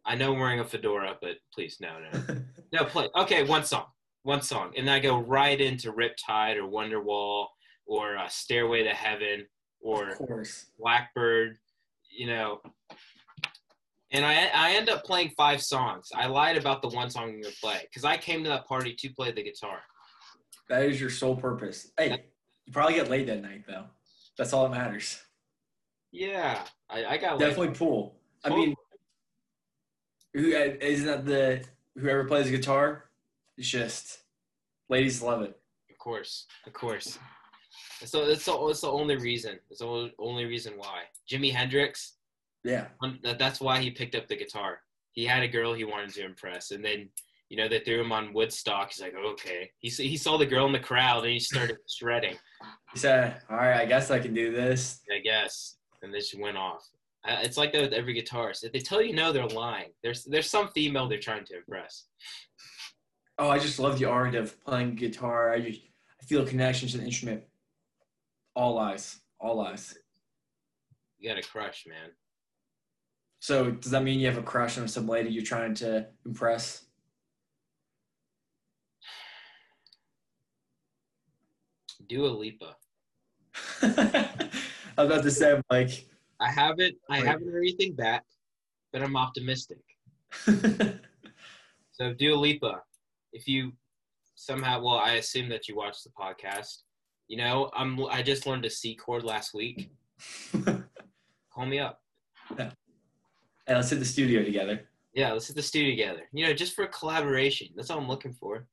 I 0.06 0.16
know 0.16 0.34
I'm 0.34 0.40
wearing 0.40 0.62
a 0.62 0.66
fedora, 0.66 1.18
but 1.22 1.38
please, 1.54 1.78
no, 1.82 1.98
no, 2.00 2.38
no. 2.72 2.86
Play. 2.86 3.10
Okay, 3.16 3.44
one 3.44 3.66
song, 3.66 3.86
one 4.24 4.42
song, 4.42 4.72
and 4.78 4.88
then 4.88 4.96
I 4.96 5.00
go 5.00 5.20
right 5.20 5.60
into 5.60 5.92
Riptide 5.92 6.56
or 6.56 6.70
Wonderwall 6.70 7.48
or 7.86 8.18
uh, 8.18 8.30
Stairway 8.30 8.84
to 8.84 8.94
Heaven 8.94 9.46
or. 9.82 10.14
Blackbird. 10.80 11.58
You 12.10 12.28
know, 12.28 12.62
and 14.12 14.26
I 14.26 14.50
I 14.54 14.72
end 14.74 14.90
up 14.90 15.04
playing 15.04 15.32
five 15.38 15.62
songs. 15.62 16.10
I 16.16 16.28
lied 16.28 16.58
about 16.58 16.82
the 16.82 16.90
one 16.90 17.10
song 17.10 17.30
I'm 17.30 17.42
gonna 17.42 17.54
play 17.62 17.82
because 17.84 18.06
I 18.06 18.18
came 18.18 18.44
to 18.44 18.50
that 18.50 18.68
party 18.68 18.94
to 18.94 19.10
play 19.10 19.32
the 19.32 19.44
guitar. 19.44 19.80
That 20.70 20.84
is 20.84 21.00
your 21.00 21.10
sole 21.10 21.36
purpose. 21.36 21.92
Hey, 21.98 22.24
you 22.66 22.74
probably 22.74 22.96
get 22.96 23.10
laid 23.10 23.28
that 23.28 23.42
night 23.42 23.64
though. 23.68 23.86
That's 24.38 24.54
all 24.54 24.68
that 24.68 24.78
matters. 24.78 25.22
Yeah, 26.12 26.64
I, 26.90 27.06
I 27.06 27.18
got 27.18 27.40
laid. 27.40 27.48
Definitely 27.48 27.76
pool. 27.76 28.16
I 28.44 28.50
mean, 28.50 28.76
who 30.34 30.56
uh, 30.56 30.74
isn't 30.80 31.06
that 31.06 31.26
the 31.26 31.66
whoever 32.00 32.26
plays 32.26 32.50
guitar? 32.50 33.06
It's 33.58 33.68
just 33.68 34.20
ladies 34.90 35.22
love 35.22 35.42
it. 35.42 35.60
Of 35.90 35.98
course, 35.98 36.46
of 36.66 36.74
course. 36.74 37.18
So 38.06 38.28
that's 38.28 38.46
the, 38.46 38.68
that's 38.68 38.82
the 38.82 38.92
only 38.92 39.18
reason. 39.18 39.60
It's 39.72 39.80
the 39.80 40.12
only 40.20 40.46
reason 40.46 40.74
why. 40.78 41.04
Jimi 41.30 41.52
Hendrix. 41.52 42.17
Yeah. 42.68 42.88
That's 43.24 43.62
why 43.62 43.80
he 43.80 43.92
picked 43.92 44.16
up 44.16 44.28
the 44.28 44.36
guitar. 44.36 44.80
He 45.14 45.26
had 45.26 45.42
a 45.42 45.48
girl 45.48 45.74
he 45.74 45.86
wanted 45.86 46.14
to 46.16 46.26
impress, 46.26 46.72
and 46.72 46.84
then 46.84 47.10
you 47.50 47.56
know 47.56 47.70
they 47.70 47.80
threw 47.80 48.02
him 48.02 48.12
on 48.12 48.34
Woodstock. 48.34 48.92
He's 48.92 49.02
like, 49.02 49.16
okay. 49.16 49.72
He 49.80 49.90
he 49.90 50.18
saw 50.18 50.38
the 50.38 50.46
girl 50.46 50.68
in 50.68 50.74
the 50.74 50.80
crowd, 50.80 51.24
and 51.24 51.34
he 51.34 51.40
started 51.40 51.78
shredding. 51.90 52.36
He 52.94 53.00
said, 53.00 53.42
"All 53.50 53.56
right, 53.56 53.82
I 53.82 53.86
guess 53.86 54.12
I 54.12 54.20
can 54.20 54.34
do 54.34 54.52
this." 54.52 55.00
I 55.12 55.20
guess, 55.20 55.78
and 56.04 56.14
then 56.14 56.22
she 56.22 56.40
went 56.40 56.58
off. 56.58 56.88
It's 57.26 57.58
like 57.58 57.74
that 57.74 57.82
with 57.82 57.94
every 57.94 58.22
guitarist. 58.22 58.64
If 58.64 58.74
they 58.74 58.80
tell 58.80 59.02
you 59.02 59.14
no, 59.14 59.32
they're 59.32 59.48
lying. 59.48 59.92
There's 60.04 60.26
there's 60.26 60.50
some 60.50 60.68
female 60.70 61.08
they're 61.08 61.20
trying 61.20 61.46
to 61.46 61.58
impress. 61.58 62.06
Oh, 63.40 63.50
I 63.50 63.60
just 63.60 63.80
love 63.80 63.98
the 63.98 64.06
art 64.06 64.36
of 64.36 64.60
playing 64.66 64.96
guitar. 64.96 65.52
I 65.54 65.62
just 65.62 65.82
I 66.22 66.26
feel 66.26 66.44
a 66.44 66.46
connection 66.46 66.90
to 66.90 66.98
the 66.98 67.06
instrument. 67.06 67.44
All 68.56 68.78
eyes, 68.78 69.20
all 69.40 69.62
eyes. 69.62 69.98
You 71.18 71.30
got 71.30 71.40
a 71.40 71.48
crush, 71.48 71.86
man. 71.88 72.12
So 73.48 73.72
does 73.72 73.92
that 73.92 74.04
mean 74.04 74.20
you 74.20 74.28
have 74.28 74.38
a 74.38 74.44
crush 74.44 74.78
on 74.78 74.90
some 74.90 75.08
lady 75.08 75.30
you're 75.30 75.42
trying 75.42 75.74
to 75.76 76.06
impress? 76.26 76.84
Dua 82.10 82.28
Lipa. 82.28 82.76
I 83.84 84.50
was 84.98 85.06
about 85.06 85.24
to 85.24 85.32
say, 85.32 85.62
like, 85.72 86.10
I 86.42 86.52
haven't 86.52 86.98
I 87.10 87.20
haven't 87.20 87.50
heard 87.50 87.64
anything 87.64 87.94
back, 87.94 88.26
but 88.92 89.02
I'm 89.02 89.16
optimistic. 89.16 89.80
So 91.94 92.14
Dua 92.14 92.36
Lipa, 92.36 92.82
if 93.34 93.48
you 93.48 93.72
somehow, 94.36 94.84
well, 94.84 94.98
I 94.98 95.14
assume 95.14 95.50
that 95.50 95.68
you 95.68 95.76
watched 95.76 96.04
the 96.04 96.12
podcast. 96.12 96.84
You 97.30 97.38
know, 97.38 97.72
I'm 97.74 98.06
I 98.08 98.22
just 98.24 98.46
learned 98.46 98.66
a 98.66 98.70
C 98.70 98.94
chord 98.94 99.24
last 99.24 99.54
week. 99.54 99.90
Call 101.54 101.66
me 101.66 101.80
up. 101.80 102.02
Hey, 103.68 103.76
let's 103.76 103.90
hit 103.90 104.00
the 104.00 104.06
studio 104.06 104.44
together. 104.44 104.82
Yeah, 105.14 105.34
let's 105.34 105.48
hit 105.48 105.56
the 105.56 105.64
studio 105.64 105.92
together. 105.92 106.22
You 106.32 106.46
know, 106.48 106.54
just 106.54 106.74
for 106.76 106.84
a 106.86 106.88
collaboration. 106.88 107.68
That's 107.76 107.90
all 107.90 108.00
I'm 108.00 108.08
looking 108.08 108.34
for. 108.34 108.68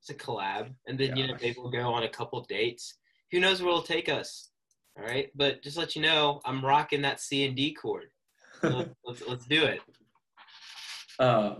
It's 0.00 0.10
a 0.10 0.14
collab, 0.14 0.70
and 0.86 0.98
then 0.98 1.16
you 1.16 1.26
know 1.26 1.34
maybe 1.40 1.56
we'll 1.58 1.70
go 1.70 1.92
on 1.92 2.04
a 2.04 2.08
couple 2.08 2.40
dates. 2.48 2.94
Who 3.32 3.40
knows 3.40 3.60
where 3.62 3.68
it'll 3.70 3.82
take 3.82 4.08
us? 4.08 4.50
All 4.98 5.04
right, 5.04 5.30
but 5.34 5.62
just 5.62 5.76
let 5.76 5.94
you 5.94 6.02
know, 6.02 6.40
I'm 6.44 6.64
rocking 6.64 7.02
that 7.02 7.20
C 7.20 7.44
and 7.44 7.54
D 7.54 7.72
chord. 7.74 8.08
Let's, 8.62 8.90
let's, 9.04 9.22
let's 9.28 9.46
do 9.46 9.62
it. 9.64 9.80
uh, 11.18 11.56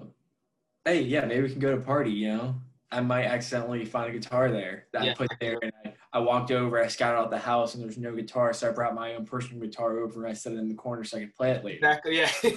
hey, 0.84 1.02
yeah, 1.02 1.24
maybe 1.26 1.42
we 1.42 1.50
can 1.50 1.60
go 1.60 1.70
to 1.74 1.80
a 1.80 1.84
party. 1.84 2.10
You 2.10 2.28
know, 2.28 2.54
I 2.90 3.00
might 3.00 3.24
accidentally 3.24 3.84
find 3.84 4.08
a 4.10 4.18
guitar 4.18 4.50
there 4.50 4.86
that 4.94 5.04
Yeah. 5.04 5.12
I 5.12 5.14
put 5.14 5.30
there, 5.40 5.58
and 5.62 5.72
I, 5.84 5.89
I 6.12 6.18
walked 6.18 6.50
over, 6.50 6.82
I 6.82 6.88
scouted 6.88 7.18
out 7.18 7.30
the 7.30 7.38
house, 7.38 7.74
and 7.74 7.84
there's 7.84 7.98
no 7.98 8.14
guitar, 8.14 8.52
so 8.52 8.68
I 8.68 8.72
brought 8.72 8.94
my 8.94 9.14
own 9.14 9.24
personal 9.24 9.62
guitar 9.62 9.98
over, 10.00 10.24
and 10.24 10.30
I 10.30 10.34
set 10.34 10.52
it 10.52 10.58
in 10.58 10.68
the 10.68 10.74
corner 10.74 11.04
so 11.04 11.18
I 11.18 11.20
could 11.20 11.34
play 11.34 11.52
it 11.52 11.64
later. 11.64 11.76
Exactly. 11.76 12.18
Yeah. 12.18 12.30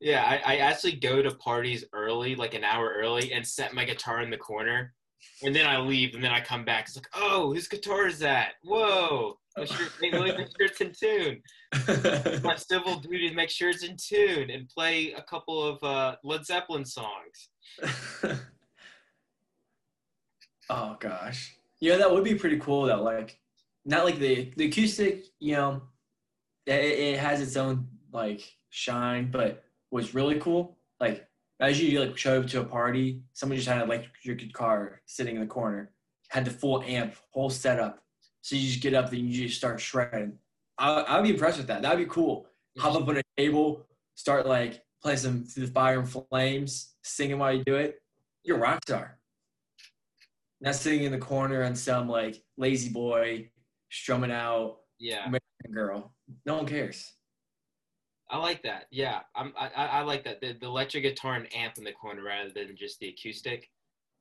yeah. 0.00 0.24
I, 0.24 0.54
I 0.54 0.56
actually 0.58 0.96
go 0.96 1.22
to 1.22 1.34
parties 1.36 1.84
early, 1.92 2.34
like 2.34 2.54
an 2.54 2.64
hour 2.64 2.92
early, 2.96 3.32
and 3.32 3.46
set 3.46 3.74
my 3.74 3.84
guitar 3.84 4.22
in 4.22 4.30
the 4.30 4.36
corner, 4.36 4.92
and 5.42 5.54
then 5.54 5.66
I 5.66 5.78
leave, 5.78 6.14
and 6.14 6.24
then 6.24 6.32
I 6.32 6.40
come 6.40 6.64
back. 6.64 6.86
It's 6.86 6.96
like, 6.96 7.08
oh, 7.14 7.52
whose 7.54 7.68
guitar 7.68 8.06
is 8.06 8.18
that? 8.18 8.54
Whoa. 8.64 9.38
My 9.56 9.64
shirt, 9.64 9.92
make, 10.00 10.12
make 10.12 10.36
sure 10.36 10.46
it's 10.60 10.80
in 10.80 10.92
tune. 10.92 11.42
My 12.42 12.56
civil 12.56 12.96
duty 12.96 13.26
is 13.26 13.34
make 13.34 13.50
sure 13.50 13.70
it's 13.70 13.84
in 13.84 13.96
tune 13.96 14.50
and 14.50 14.68
play 14.68 15.12
a 15.12 15.22
couple 15.22 15.62
of 15.62 15.82
uh, 15.82 16.16
Led 16.24 16.44
Zeppelin 16.44 16.84
songs. 16.84 17.50
oh 20.70 20.96
gosh, 21.00 21.56
yeah, 21.80 21.96
that 21.96 22.10
would 22.10 22.24
be 22.24 22.34
pretty 22.34 22.58
cool 22.58 22.82
though. 22.86 23.02
Like, 23.02 23.38
not 23.84 24.04
like 24.04 24.18
the 24.18 24.52
the 24.56 24.66
acoustic, 24.66 25.24
you 25.38 25.54
know, 25.54 25.82
it, 26.66 26.72
it 26.74 27.18
has 27.18 27.40
its 27.40 27.56
own 27.56 27.88
like 28.12 28.42
shine, 28.68 29.30
but 29.30 29.64
what's 29.88 30.14
really 30.14 30.38
cool, 30.38 30.76
like, 31.00 31.26
as 31.60 31.80
you 31.80 32.00
like 32.00 32.16
show 32.16 32.40
up 32.40 32.46
to 32.48 32.60
a 32.60 32.64
party, 32.64 33.22
someone 33.32 33.56
just 33.56 33.68
had 33.68 33.78
an 33.78 33.84
electric 33.84 34.38
guitar 34.38 35.00
sitting 35.06 35.36
in 35.36 35.40
the 35.40 35.46
corner, 35.46 35.92
had 36.28 36.44
the 36.44 36.50
full 36.50 36.82
amp, 36.82 37.14
whole 37.30 37.50
setup, 37.50 38.00
so 38.42 38.56
you 38.56 38.68
just 38.68 38.82
get 38.82 38.94
up 38.94 39.12
and 39.12 39.20
you 39.20 39.46
just 39.46 39.58
start 39.58 39.80
shredding. 39.80 40.38
I 40.78 41.04
I'd 41.08 41.22
be 41.22 41.30
impressed 41.30 41.58
with 41.58 41.66
that. 41.68 41.82
That'd 41.82 41.98
be 41.98 42.06
cool. 42.06 42.46
Hop 42.78 42.94
up 42.94 43.08
on 43.08 43.16
a 43.16 43.22
table, 43.36 43.86
start 44.14 44.46
like 44.46 44.82
playing 45.02 45.18
some 45.18 45.44
through 45.44 45.66
the 45.66 45.72
fire 45.72 45.98
and 45.98 46.08
flames, 46.08 46.94
singing 47.02 47.38
while 47.38 47.52
you 47.52 47.64
do 47.64 47.76
it. 47.76 48.02
You're 48.42 48.58
a 48.58 48.60
rock 48.60 48.80
star. 48.84 49.19
Not 50.60 50.74
sitting 50.74 51.04
in 51.04 51.12
the 51.12 51.18
corner 51.18 51.64
on 51.64 51.74
some 51.74 52.08
like 52.08 52.42
lazy 52.56 52.90
boy 52.90 53.50
strumming 53.90 54.30
out 54.30 54.78
Yeah, 54.98 55.20
American 55.26 55.72
girl. 55.72 56.14
No 56.44 56.56
one 56.56 56.66
cares. 56.66 57.12
I 58.30 58.36
like 58.36 58.62
that. 58.62 58.84
Yeah, 58.92 59.20
I'm, 59.34 59.52
I, 59.58 59.68
I 59.74 60.02
like 60.02 60.22
that. 60.24 60.40
The, 60.40 60.52
the 60.52 60.66
electric 60.66 61.02
guitar 61.02 61.34
and 61.34 61.52
amp 61.54 61.78
in 61.78 61.84
the 61.84 61.92
corner 61.92 62.22
rather 62.22 62.50
than 62.50 62.76
just 62.76 63.00
the 63.00 63.08
acoustic. 63.08 63.68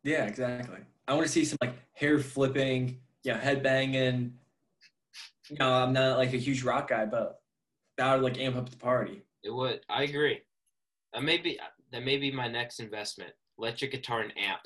Yeah, 0.03 0.25
exactly. 0.25 0.79
I 1.07 1.13
want 1.13 1.27
to 1.27 1.31
see 1.31 1.45
some 1.45 1.57
like 1.61 1.75
hair 1.93 2.17
flipping, 2.19 3.01
you 3.23 3.33
know, 3.33 3.37
head 3.37 3.61
banging. 3.61 4.33
You 5.49 5.57
know, 5.59 5.71
I'm 5.71 5.93
not 5.93 6.17
like 6.17 6.33
a 6.33 6.37
huge 6.37 6.63
rock 6.63 6.89
guy, 6.89 7.05
but 7.05 7.41
that 7.97 8.13
would 8.13 8.23
like 8.23 8.39
amp 8.39 8.55
up 8.55 8.69
the 8.69 8.77
party. 8.77 9.21
It 9.43 9.53
would. 9.53 9.81
I 9.89 10.03
agree. 10.03 10.41
That 11.13 11.23
may 11.23 11.37
be 11.37 11.59
that 11.91 12.03
may 12.03 12.17
be 12.17 12.31
my 12.31 12.47
next 12.47 12.79
investment. 12.79 13.31
Electric 13.57 13.91
guitar 13.91 14.21
and 14.21 14.33
amp, 14.37 14.61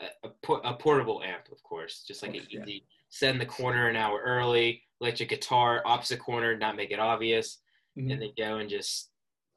a, 0.00 0.26
a, 0.26 0.30
por- 0.42 0.60
a 0.64 0.74
portable 0.74 1.22
amp, 1.22 1.46
of 1.52 1.62
course, 1.62 2.04
just 2.06 2.22
like 2.22 2.34
an 2.34 2.42
yeah. 2.50 2.62
easy. 2.62 2.84
Set 3.08 3.32
in 3.32 3.38
the 3.38 3.46
corner 3.46 3.88
an 3.88 3.96
hour 3.96 4.20
early. 4.24 4.82
Electric 5.00 5.28
guitar, 5.30 5.82
opposite 5.84 6.18
corner, 6.18 6.56
not 6.56 6.76
make 6.76 6.90
it 6.90 6.98
obvious, 6.98 7.58
Mhm. 7.98 8.12
and 8.12 8.22
then 8.22 8.32
go 8.36 8.58
and 8.58 8.68
just, 8.68 9.10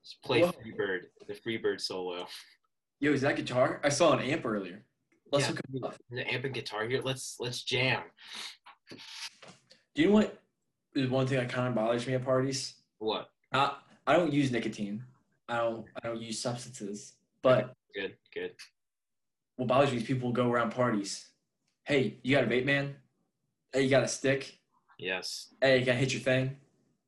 just 0.04 0.22
play 0.24 0.42
Whoa. 0.42 0.52
Freebird, 0.54 1.02
the 1.28 1.34
Freebird 1.34 1.82
solo. 1.82 2.28
Yo, 3.00 3.12
is 3.12 3.22
that 3.22 3.36
guitar? 3.36 3.82
I 3.84 3.90
saw 3.90 4.14
an 4.14 4.22
amp 4.24 4.46
earlier. 4.46 4.86
Let's 5.32 5.46
Yeah. 5.46 5.52
look 5.52 5.60
it 5.74 5.84
up. 5.84 5.98
The 6.10 6.34
amp 6.34 6.46
and 6.46 6.54
guitar 6.54 6.88
here. 6.88 7.02
Let's 7.04 7.36
let's 7.40 7.64
jam. 7.64 8.04
Do 8.90 8.98
you 10.02 10.08
know 10.08 10.14
what 10.14 10.42
is 10.96 11.10
one 11.10 11.28
thing 11.28 11.38
that 11.40 11.50
kind 11.50 11.68
of 11.68 11.76
bothers 11.76 12.08
me 12.08 12.14
at 12.14 12.24
parties? 12.24 12.76
What? 13.00 13.30
I, 13.52 13.76
I 14.08 14.14
don't 14.16 14.32
use 14.32 14.52
nicotine. 14.52 15.04
I 15.50 15.58
don't 15.58 15.86
I 16.02 16.08
don't 16.08 16.22
use 16.22 16.40
substances. 16.40 17.18
But 17.42 17.74
Good, 17.94 18.16
good. 18.34 18.56
What 19.56 19.68
bothers 19.68 19.92
me 19.92 19.98
is 19.98 20.04
people 20.04 20.32
go 20.32 20.52
around 20.52 20.72
parties. 20.72 21.28
Hey, 21.86 22.20
you 22.24 22.36
got 22.36 22.44
a 22.46 22.48
vape, 22.48 22.66
man? 22.66 22.96
Hey, 23.72 23.84
you 23.84 23.90
got 23.90 24.04
a 24.04 24.08
stick? 24.08 24.58
Yes, 24.98 25.54
Hey, 25.62 25.80
you 25.80 25.86
gotta 25.86 25.98
hit 25.98 26.14
your 26.14 26.22
thing? 26.22 26.58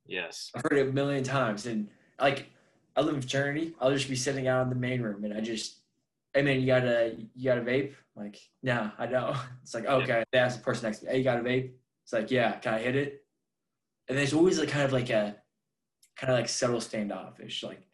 yes. 0.05 0.51
I've 0.53 0.61
heard 0.63 0.79
it 0.79 0.89
a 0.89 0.91
million 0.91 1.23
times, 1.23 1.65
and 1.65 1.87
like 2.19 2.49
I 2.95 3.01
live 3.01 3.15
in 3.15 3.21
fraternity. 3.21 3.73
I'll 3.79 3.93
just 3.93 4.09
be 4.09 4.15
sitting 4.15 4.47
out 4.47 4.63
in 4.63 4.69
the 4.69 4.75
main 4.75 5.01
room, 5.01 5.23
and 5.23 5.33
I 5.33 5.39
just, 5.41 5.79
hey 6.33 6.41
man, 6.41 6.59
you 6.59 6.65
got 6.67 6.83
a 6.83 7.15
you 7.35 7.45
got 7.45 7.57
a 7.57 7.61
vape? 7.61 7.93
I'm 8.17 8.23
like, 8.25 8.39
nah, 8.63 8.91
I 8.97 9.05
don't. 9.05 9.37
It's 9.63 9.73
like 9.73 9.85
okay. 9.85 10.23
They 10.31 10.39
ask 10.39 10.57
the 10.57 10.63
person 10.63 10.87
next 10.87 10.99
to 10.99 11.05
me, 11.05 11.11
hey, 11.11 11.17
you 11.19 11.23
got 11.23 11.39
a 11.39 11.43
vape? 11.43 11.71
It's 12.03 12.13
like, 12.13 12.31
yeah. 12.31 12.53
Can 12.59 12.73
I 12.75 12.79
hit 12.79 12.95
it? 12.95 13.23
And 14.07 14.17
there's 14.17 14.33
always 14.33 14.59
like 14.59 14.69
kind 14.69 14.85
of 14.85 14.93
like 14.93 15.09
a, 15.09 15.35
kind 16.15 16.31
of 16.33 16.37
like 16.39 16.49
subtle 16.49 16.81
standoffish. 16.81 17.63
Like 17.63 17.84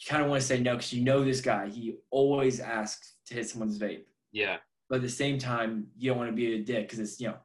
you 0.00 0.06
kind 0.08 0.22
of 0.22 0.28
want 0.28 0.40
to 0.40 0.46
say 0.46 0.60
no 0.60 0.74
because 0.76 0.92
you 0.92 1.02
know 1.04 1.24
this 1.24 1.40
guy. 1.40 1.68
He 1.68 1.96
always 2.10 2.60
asks 2.60 3.14
to 3.26 3.34
hit 3.34 3.48
someone's 3.48 3.78
vape, 3.78 4.04
Yeah, 4.32 4.56
but 4.88 4.96
at 4.96 5.02
the 5.02 5.08
same 5.08 5.38
time, 5.38 5.86
you 5.96 6.10
don't 6.10 6.18
want 6.18 6.30
to 6.30 6.36
be 6.36 6.54
a 6.54 6.58
dick 6.62 6.86
because 6.86 6.98
it's 7.00 7.20
you 7.20 7.28
know, 7.28 7.36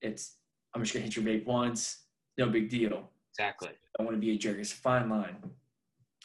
it's 0.00 0.36
I'm 0.74 0.82
just 0.82 0.94
gonna 0.94 1.04
hit 1.04 1.16
your 1.16 1.24
vape 1.24 1.46
once, 1.46 2.04
no 2.38 2.48
big 2.48 2.68
deal. 2.70 3.10
exactly. 3.32 3.70
I 3.98 4.02
want 4.04 4.14
to 4.16 4.20
be 4.20 4.30
a 4.30 4.38
jerk. 4.38 4.58
It's 4.58 4.72
a 4.72 4.76
fine 4.76 5.08
line. 5.08 5.36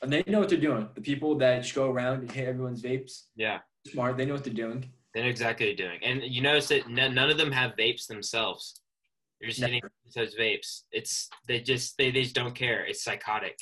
And 0.02 0.12
they 0.12 0.24
know 0.28 0.40
what 0.40 0.50
they're 0.50 0.60
doing. 0.60 0.88
The 0.96 1.02
people 1.02 1.36
that 1.40 1.62
just 1.64 1.74
go 1.76 1.90
around 1.90 2.20
and 2.20 2.32
hit 2.32 2.48
everyone's 2.48 2.82
vapes, 2.82 3.24
Yeah, 3.36 3.60
smart. 3.88 4.18
They 4.18 4.26
know 4.26 4.34
what 4.34 4.44
they're 4.44 4.54
doing. 4.54 4.86
they 5.14 5.22
know 5.22 5.28
exactly 5.30 5.68
what 5.68 5.80
you're 5.80 5.88
doing. 5.90 6.00
And 6.04 6.24
you 6.24 6.42
notice 6.42 6.68
that 6.70 6.90
none 6.90 7.18
of 7.30 7.38
them 7.38 7.52
have 7.52 7.72
vapes 7.78 8.08
themselves. 8.08 8.82
They're 9.40 9.50
just 9.50 9.62
hitting 9.62 9.82
those 10.16 10.36
vapes. 10.36 10.84
It's 10.92 11.30
they 11.48 11.60
just 11.62 11.98
they, 11.98 12.12
they 12.12 12.22
just 12.24 12.36
don't 12.36 12.54
care. 12.56 12.86
It's 12.86 13.04
psychotic. 13.04 13.58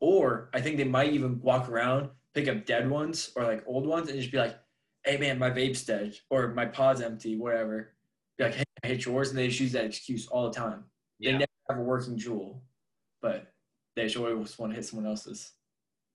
Or 0.00 0.50
I 0.54 0.60
think 0.60 0.76
they 0.76 0.84
might 0.84 1.12
even 1.12 1.40
walk 1.40 1.68
around, 1.68 2.10
pick 2.34 2.48
up 2.48 2.66
dead 2.66 2.88
ones 2.88 3.32
or 3.36 3.44
like 3.44 3.64
old 3.66 3.86
ones, 3.86 4.08
and 4.08 4.18
just 4.18 4.32
be 4.32 4.38
like, 4.38 4.56
"Hey 5.04 5.16
man, 5.16 5.38
my 5.38 5.50
vape's 5.50 5.84
dead," 5.84 6.16
or 6.30 6.54
"My 6.54 6.66
pod's 6.66 7.00
empty," 7.00 7.36
whatever. 7.36 7.94
Be 8.36 8.44
like, 8.44 8.54
"Hey, 8.54 8.64
I 8.84 8.86
hit 8.88 9.04
yours," 9.04 9.30
and 9.30 9.38
they 9.38 9.48
just 9.48 9.60
use 9.60 9.72
that 9.72 9.84
excuse 9.84 10.26
all 10.28 10.48
the 10.48 10.54
time. 10.56 10.84
They 11.20 11.32
never 11.32 11.46
have 11.68 11.78
a 11.78 11.82
working 11.82 12.16
Juul, 12.16 12.60
but 13.20 13.52
they 13.96 14.04
just 14.04 14.16
always 14.16 14.58
want 14.58 14.72
to 14.72 14.76
hit 14.76 14.84
someone 14.84 15.06
else's. 15.06 15.52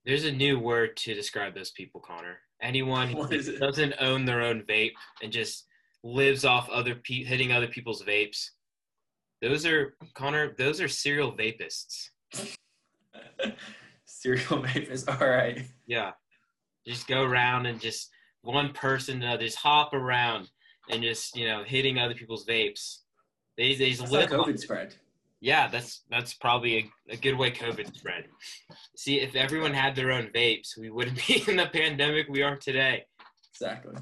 There's 0.05 0.25
a 0.25 0.31
new 0.31 0.59
word 0.59 0.95
to 0.97 1.13
describe 1.13 1.53
those 1.53 1.71
people, 1.71 2.01
Connor. 2.01 2.39
Anyone 2.61 3.09
who 3.09 3.17
What 3.19 3.33
is 3.33 3.47
it? 3.49 3.59
doesn't 3.59 3.95
own 3.99 4.25
their 4.25 4.41
own 4.41 4.63
vape 4.63 4.93
and 5.21 5.31
just 5.31 5.65
lives 6.03 6.45
off 6.45 6.69
other 6.69 6.95
pe- 6.95 7.23
hitting 7.23 7.51
other 7.51 7.67
people's 7.67 8.03
vapes. 8.03 8.49
Those 9.41 9.65
are 9.65 9.95
Connor. 10.13 10.55
Those 10.57 10.79
are 10.79 10.87
serial 10.87 11.33
vapists. 11.33 12.09
Serial 14.05 14.63
vape 14.63 14.89
is 14.89 15.07
all 15.07 15.27
right. 15.27 15.61
Yeah, 15.87 16.11
just 16.85 17.07
go 17.07 17.23
around 17.23 17.65
and 17.65 17.79
just 17.79 18.09
one 18.41 18.73
person 18.73 19.19
to 19.19 19.25
another, 19.27 19.45
just 19.45 19.57
hop 19.57 19.93
around 19.93 20.49
and 20.89 21.01
just 21.01 21.35
you 21.35 21.47
know 21.47 21.63
hitting 21.63 21.97
other 21.97 22.13
people's 22.13 22.45
vapes. 22.45 22.99
They 23.57 23.75
they 23.75 23.91
just 23.91 24.11
live. 24.11 24.29
COVID 24.29 24.59
spread. 24.59 24.95
Yeah, 25.39 25.67
that's 25.67 26.03
that's 26.09 26.33
probably 26.33 26.77
a, 27.09 27.13
a 27.13 27.17
good 27.17 27.37
way 27.37 27.51
COVID 27.51 27.95
spread. 27.95 28.25
See, 28.95 29.19
if 29.19 29.35
everyone 29.35 29.73
had 29.73 29.95
their 29.95 30.11
own 30.11 30.27
vapes, 30.33 30.77
we 30.77 30.89
wouldn't 30.89 31.17
be 31.27 31.43
in 31.47 31.57
the 31.57 31.67
pandemic 31.67 32.27
we 32.29 32.41
are 32.43 32.55
today. 32.55 33.05
Exactly. 33.53 33.95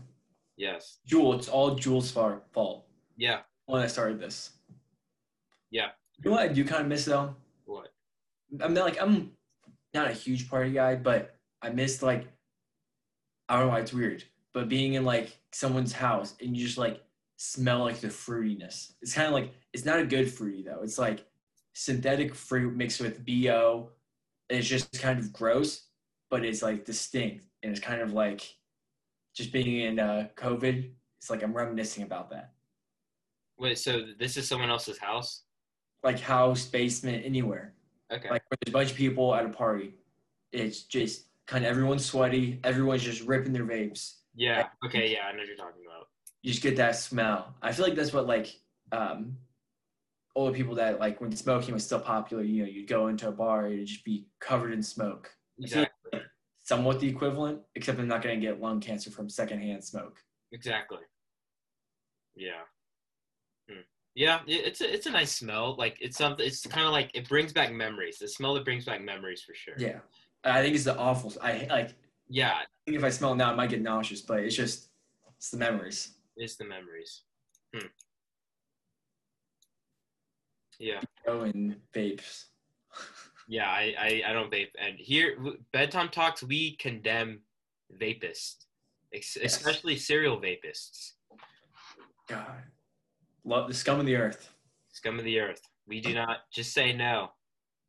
Yes. 0.57 0.99
Juul, 1.09 1.35
it's 1.35 1.49
all 1.49 1.75
Juul's 1.75 2.11
fault. 2.11 2.85
Yeah. 3.17 3.39
when 3.65 3.81
I 3.81 3.87
started 3.87 4.19
this. 4.19 4.51
Yeah. 5.71 5.87
You 6.19 6.29
know 6.29 6.37
what 6.37 6.43
I 6.43 6.53
do 6.53 6.63
kind 6.63 6.83
of 6.83 6.87
miss 6.87 7.05
though? 7.05 7.35
I'm 8.59 8.73
not 8.73 8.85
like 8.85 9.01
I'm 9.01 9.31
not 9.93 10.09
a 10.09 10.13
huge 10.13 10.49
party 10.49 10.71
guy, 10.71 10.95
but 10.95 11.35
I 11.61 11.69
miss 11.69 12.01
like 12.01 12.27
I 13.47 13.57
don't 13.57 13.67
know 13.67 13.73
why 13.73 13.79
it's 13.79 13.93
weird, 13.93 14.23
but 14.53 14.69
being 14.69 14.93
in 14.93 15.05
like 15.05 15.37
someone's 15.51 15.93
house 15.93 16.35
and 16.41 16.55
you 16.55 16.65
just 16.65 16.77
like 16.77 17.01
smell 17.37 17.79
like 17.79 17.99
the 17.99 18.07
fruitiness. 18.07 18.93
It's 19.01 19.13
kind 19.13 19.27
of 19.27 19.33
like 19.33 19.53
it's 19.73 19.85
not 19.85 19.99
a 19.99 20.05
good 20.05 20.31
fruity 20.31 20.63
though. 20.63 20.81
It's 20.83 20.97
like 20.97 21.25
synthetic 21.73 22.35
fruit 22.35 22.75
mixed 22.75 23.01
with 23.01 23.25
bo. 23.25 23.89
It's 24.49 24.67
just 24.67 24.99
kind 25.01 25.19
of 25.19 25.31
gross, 25.31 25.87
but 26.29 26.43
it's 26.43 26.61
like 26.61 26.85
distinct 26.85 27.45
and 27.63 27.71
it's 27.71 27.79
kind 27.79 28.01
of 28.01 28.13
like 28.13 28.41
just 29.35 29.53
being 29.53 29.81
in 29.81 29.99
uh, 29.99 30.27
COVID. 30.35 30.91
It's 31.19 31.29
like 31.29 31.43
I'm 31.43 31.53
reminiscing 31.53 32.03
about 32.03 32.31
that. 32.31 32.53
Wait, 33.57 33.77
so 33.77 34.01
this 34.19 34.37
is 34.37 34.47
someone 34.47 34.69
else's 34.69 34.97
house? 34.97 35.43
like 36.03 36.19
house, 36.19 36.65
basement, 36.65 37.25
anywhere. 37.25 37.73
Okay. 38.11 38.29
Like 38.29 38.43
there's 38.49 38.69
a 38.69 38.71
bunch 38.71 38.91
of 38.91 38.97
people 38.97 39.33
at 39.33 39.45
a 39.45 39.49
party. 39.49 39.93
It's 40.51 40.83
just 40.83 41.27
kind 41.47 41.63
of 41.65 41.71
everyone's 41.71 42.05
sweaty. 42.05 42.59
Everyone's 42.63 43.03
just 43.03 43.21
ripping 43.21 43.53
their 43.53 43.65
vapes. 43.65 44.15
yeah. 44.35 44.67
Okay. 44.85 45.11
Yeah, 45.13 45.27
I 45.27 45.31
know 45.31 45.39
what 45.39 45.47
you're 45.47 45.55
talking 45.55 45.83
about. 45.85 46.07
You 46.41 46.51
just 46.51 46.63
get 46.63 46.75
that 46.77 46.95
smell. 46.95 47.55
I 47.61 47.71
feel 47.71 47.85
like 47.85 47.95
that's 47.95 48.13
what 48.13 48.25
like 48.27 48.53
um 48.91 49.37
older 50.35 50.53
people 50.55 50.75
that 50.75 50.99
like 50.99 51.21
when 51.21 51.35
smoking 51.35 51.73
was 51.73 51.85
still 51.85 51.99
popular. 51.99 52.43
You 52.43 52.63
know, 52.63 52.69
you'd 52.69 52.87
go 52.87 53.07
into 53.07 53.27
a 53.27 53.31
bar, 53.31 53.67
it'd 53.67 53.87
just 53.87 54.03
be 54.03 54.27
covered 54.39 54.73
in 54.73 54.81
smoke. 54.83 55.33
Feel 55.67 55.79
like 55.81 55.91
Exactly. 56.05 56.29
somewhat 56.61 56.99
the 56.99 57.07
equivalent, 57.07 57.61
except 57.75 57.99
I'm 57.99 58.07
not 58.07 58.21
gonna 58.21 58.37
get 58.37 58.59
lung 58.59 58.79
cancer 58.81 59.11
from 59.11 59.29
secondhand 59.29 59.83
smoke. 59.83 60.17
Exactly. 60.51 60.99
Yeah. 62.35 62.63
Hmm. 63.69 63.81
Yeah, 64.13 64.41
it's 64.45 64.81
a 64.81 64.93
it's 64.93 65.05
a 65.05 65.11
nice 65.11 65.35
smell. 65.35 65.75
Like 65.77 65.97
it's 66.01 66.17
something. 66.17 66.45
It's 66.45 66.65
kind 66.67 66.85
of 66.85 66.91
like 66.91 67.11
it 67.13 67.29
brings 67.29 67.53
back 67.53 67.71
memories. 67.71 68.19
The 68.19 68.27
smell 68.27 68.53
that 68.55 68.65
brings 68.65 68.85
back 68.85 69.01
memories 69.01 69.41
for 69.41 69.53
sure. 69.53 69.75
Yeah, 69.77 69.99
I 70.43 70.61
think 70.61 70.75
it's 70.75 70.83
the 70.83 70.97
awful. 70.97 71.33
I 71.41 71.65
like. 71.69 71.95
Yeah, 72.27 72.51
I 72.51 72.65
think 72.85 72.97
if 72.97 73.03
I 73.03 73.09
smell 73.09 73.33
it 73.33 73.37
now, 73.37 73.51
I 73.51 73.55
might 73.55 73.69
get 73.69 73.81
nauseous, 73.81 74.21
but 74.21 74.39
it's 74.41 74.55
just 74.55 74.89
it's 75.37 75.49
the 75.49 75.57
memories. 75.57 76.13
it's 76.35 76.55
the 76.57 76.65
memories. 76.65 77.23
Hmm. 77.73 77.87
Yeah. 80.79 81.01
Oh, 81.27 81.41
and 81.41 81.75
vapes. 81.93 82.45
Yeah, 83.47 83.67
I, 83.69 83.93
I, 83.99 84.23
I 84.27 84.33
don't 84.33 84.51
vape. 84.51 84.69
And 84.79 84.97
here, 84.97 85.37
bedtime 85.73 86.09
talks, 86.09 86.41
we 86.41 86.75
condemn 86.77 87.41
vapists, 87.99 88.65
ex- 89.13 89.37
Yes. 89.41 89.57
especially 89.57 89.97
serial 89.97 90.39
vapists, 90.39 91.13
God, 92.27 92.63
love 93.43 93.67
the 93.67 93.73
scum 93.73 93.99
of 93.99 94.05
the 94.05 94.15
earth. 94.15 94.51
scum 94.91 95.17
of 95.19 95.25
the 95.25 95.39
earth. 95.39 95.61
We 95.87 96.01
do 96.01 96.13
not 96.13 96.39
just 96.53 96.73
say 96.73 96.93
no. 96.93 97.31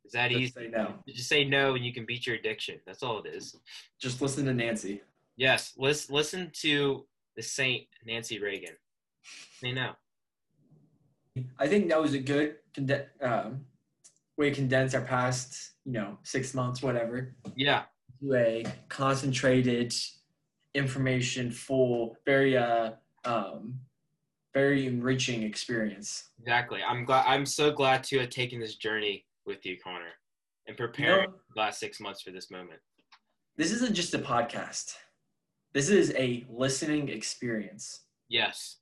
Is 0.05 0.11
that 0.13 0.31
easy. 0.31 0.43
Just 0.45 0.55
say 0.55 0.67
no. 0.67 0.93
Just 1.07 1.29
say 1.29 1.43
no, 1.45 1.75
and 1.75 1.85
you 1.85 1.93
can 1.93 2.05
beat 2.05 2.27
your 2.27 2.35
addiction. 2.35 2.79
That's 2.85 3.03
all 3.03 3.19
it 3.19 3.27
is. 3.27 3.55
Just 3.99 4.21
listen 4.21 4.45
to 4.45 4.53
Nancy. 4.53 5.01
Yes, 5.37 5.73
listen, 5.77 6.13
listen 6.15 6.51
to 6.61 7.05
the 7.35 7.41
Saint 7.41 7.87
Nancy 8.05 8.39
Reagan. 8.39 8.75
Say 9.61 9.71
no. 9.71 9.91
I 11.57 11.67
think 11.67 11.89
that 11.89 12.01
was 12.01 12.13
a 12.13 12.19
good 12.19 12.57
conde- 12.75 13.07
um, 13.21 13.61
way 14.37 14.49
to 14.49 14.55
condense 14.55 14.93
our 14.93 15.01
past, 15.01 15.71
you 15.85 15.93
know, 15.93 16.17
six 16.23 16.53
months, 16.53 16.81
whatever, 16.83 17.35
Yeah, 17.55 17.83
to 18.21 18.33
a 18.35 18.65
concentrated, 18.89 19.93
information 20.75 21.49
full, 21.51 22.17
very 22.25 22.57
uh, 22.57 22.91
um, 23.25 23.79
very 24.53 24.85
enriching 24.85 25.43
experience. 25.43 26.29
exactly. 26.39 26.81
I'm 26.87 27.05
glad. 27.05 27.25
I'm 27.27 27.45
so 27.45 27.71
glad 27.71 28.03
to 28.05 28.19
have 28.19 28.29
taken 28.29 28.59
this 28.59 28.75
journey 28.75 29.25
with 29.45 29.65
you, 29.65 29.77
Connor, 29.83 30.13
and 30.67 30.77
You 30.97 31.05
know, 31.05 31.25
the 31.55 31.59
last 31.59 31.79
six 31.79 31.99
months 31.99 32.21
for 32.21 32.31
this 32.31 32.51
moment. 32.51 32.79
this 33.57 33.71
isn't 33.71 33.93
just 33.93 34.13
a 34.13 34.19
podcast. 34.19 34.95
This 35.73 35.89
is 35.89 36.13
a 36.15 36.45
listening 36.49 37.09
experience. 37.09 38.01
Yes. 38.29 38.77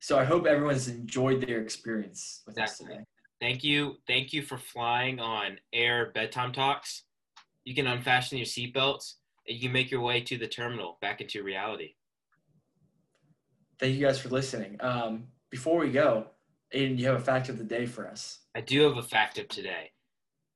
So 0.00 0.18
I 0.18 0.24
hope 0.24 0.46
everyone's 0.46 0.88
enjoyed 0.88 1.46
their 1.46 1.60
experience 1.60 2.42
with 2.46 2.58
us 2.58 2.78
today. 2.78 3.00
Thank 3.40 3.62
you. 3.62 3.96
Thank 4.06 4.32
you 4.32 4.42
for 4.42 4.56
flying 4.56 5.20
on 5.20 5.58
air 5.72 6.10
bedtime 6.14 6.52
talks. 6.52 7.04
You 7.64 7.74
can 7.74 7.86
unfasten 7.86 8.38
your 8.38 8.46
seatbelts 8.46 9.14
and 9.46 9.56
you 9.56 9.62
can 9.62 9.72
make 9.72 9.90
your 9.90 10.00
way 10.00 10.22
to 10.22 10.38
the 10.38 10.48
terminal 10.48 10.96
back 11.02 11.20
into 11.20 11.42
reality. 11.42 11.94
Thank 13.80 13.96
you 13.96 14.04
guys 14.04 14.20
for 14.20 14.28
listening. 14.28 14.76
Um, 14.80 15.24
before 15.48 15.78
we 15.78 15.90
go, 15.90 16.26
Aden, 16.72 16.98
you 16.98 17.06
have 17.06 17.16
a 17.16 17.24
fact 17.24 17.48
of 17.48 17.56
the 17.56 17.64
day 17.64 17.86
for 17.86 18.06
us. 18.06 18.40
I 18.54 18.60
do 18.60 18.82
have 18.82 18.98
a 18.98 19.02
fact 19.02 19.38
of 19.38 19.48
today. 19.48 19.90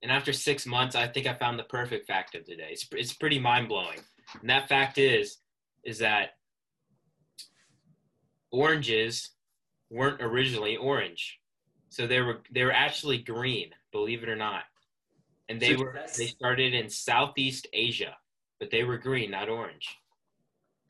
And 0.02 0.12
after 0.12 0.30
six 0.34 0.66
months, 0.66 0.94
I 0.94 1.08
think 1.08 1.26
I 1.26 1.32
found 1.32 1.58
the 1.58 1.64
perfect 1.64 2.06
fact 2.06 2.34
of 2.34 2.44
today. 2.44 2.68
It's, 2.70 2.86
it's 2.92 3.14
pretty 3.14 3.38
mind 3.38 3.68
blowing. 3.68 3.98
And 4.38 4.50
that 4.50 4.68
fact 4.68 4.98
is, 4.98 5.38
is 5.84 5.98
that 6.00 6.32
oranges 8.52 9.30
weren't 9.88 10.20
originally 10.20 10.76
orange. 10.76 11.40
So 11.88 12.06
they 12.06 12.20
were 12.20 12.42
they 12.50 12.64
were 12.64 12.72
actually 12.72 13.18
green, 13.18 13.70
believe 13.92 14.22
it 14.22 14.28
or 14.28 14.36
not. 14.36 14.64
And 15.48 15.60
they 15.60 15.76
were 15.76 15.98
they 16.18 16.26
started 16.26 16.74
in 16.74 16.90
Southeast 16.90 17.68
Asia, 17.72 18.16
but 18.58 18.70
they 18.70 18.82
were 18.82 18.98
green, 18.98 19.30
not 19.30 19.48
orange. 19.48 19.96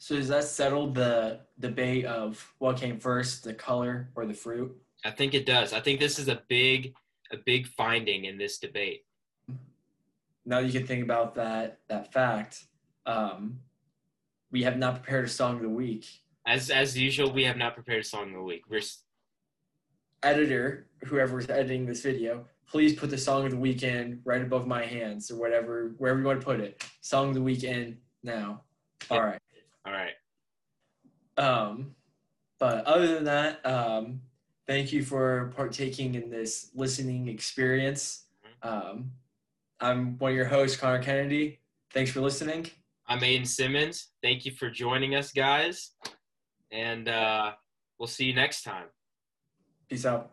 So 0.04 0.16
does 0.16 0.28
that 0.28 0.44
settle 0.44 0.90
the 0.90 1.40
debate 1.58 2.04
of 2.04 2.52
what 2.58 2.76
came 2.76 3.00
first, 3.00 3.42
the 3.42 3.54
color 3.54 4.10
or 4.14 4.26
the 4.26 4.34
fruit? 4.34 4.76
I 5.02 5.10
think 5.10 5.32
it 5.32 5.46
does. 5.46 5.72
I 5.72 5.80
think 5.80 5.98
this 5.98 6.18
is 6.18 6.28
a 6.28 6.42
big 6.46 6.92
a 7.32 7.38
big 7.38 7.66
finding 7.66 8.26
in 8.26 8.36
this 8.36 8.58
debate. 8.58 9.06
Now 10.44 10.58
you 10.58 10.70
can 10.70 10.86
think 10.86 11.02
about 11.02 11.34
that 11.36 11.78
that 11.88 12.12
fact. 12.12 12.66
Um, 13.06 13.60
we 14.50 14.62
have 14.64 14.76
not 14.76 14.96
prepared 14.96 15.24
a 15.24 15.28
song 15.28 15.56
of 15.56 15.62
the 15.62 15.70
week. 15.70 16.04
As 16.46 16.68
as 16.68 16.98
usual, 16.98 17.32
we 17.32 17.44
have 17.44 17.56
not 17.56 17.72
prepared 17.74 18.02
a 18.02 18.06
song 18.06 18.26
of 18.28 18.34
the 18.34 18.42
week. 18.42 18.64
We're 18.68 18.80
s- 18.80 19.04
Editor, 20.22 20.86
whoever 21.06 21.38
is 21.38 21.48
editing 21.48 21.86
this 21.86 22.02
video, 22.02 22.44
please 22.66 22.92
put 22.92 23.08
the 23.08 23.16
song 23.16 23.46
of 23.46 23.52
the 23.52 23.56
weekend 23.56 24.20
right 24.26 24.42
above 24.42 24.66
my 24.66 24.84
hands 24.84 25.30
or 25.30 25.36
whatever, 25.36 25.94
wherever 25.96 26.20
you 26.20 26.26
want 26.26 26.40
to 26.40 26.44
put 26.44 26.60
it. 26.60 26.84
Song 27.00 27.30
of 27.30 27.34
the 27.34 27.42
weekend 27.42 27.96
now. 28.22 28.64
All 29.10 29.22
right. 29.22 29.40
All 29.86 29.92
right. 29.92 30.14
Um, 31.36 31.94
but 32.58 32.84
other 32.86 33.06
than 33.06 33.24
that, 33.24 33.64
um, 33.66 34.20
thank 34.66 34.92
you 34.92 35.02
for 35.02 35.52
partaking 35.56 36.14
in 36.14 36.30
this 36.30 36.70
listening 36.74 37.28
experience. 37.28 38.24
Um, 38.62 39.12
I'm 39.80 40.18
one 40.18 40.30
of 40.30 40.36
your 40.36 40.46
hosts, 40.46 40.76
Connor 40.76 41.02
Kennedy. 41.02 41.60
Thanks 41.92 42.10
for 42.10 42.20
listening. 42.20 42.66
I'm 43.06 43.22
Aden 43.22 43.44
Simmons. 43.44 44.08
Thank 44.22 44.46
you 44.46 44.52
for 44.52 44.70
joining 44.70 45.14
us, 45.14 45.32
guys. 45.32 45.90
And 46.70 47.08
uh, 47.08 47.52
we'll 47.98 48.06
see 48.06 48.24
you 48.24 48.34
next 48.34 48.62
time. 48.62 48.86
Peace 49.88 50.06
out. 50.06 50.32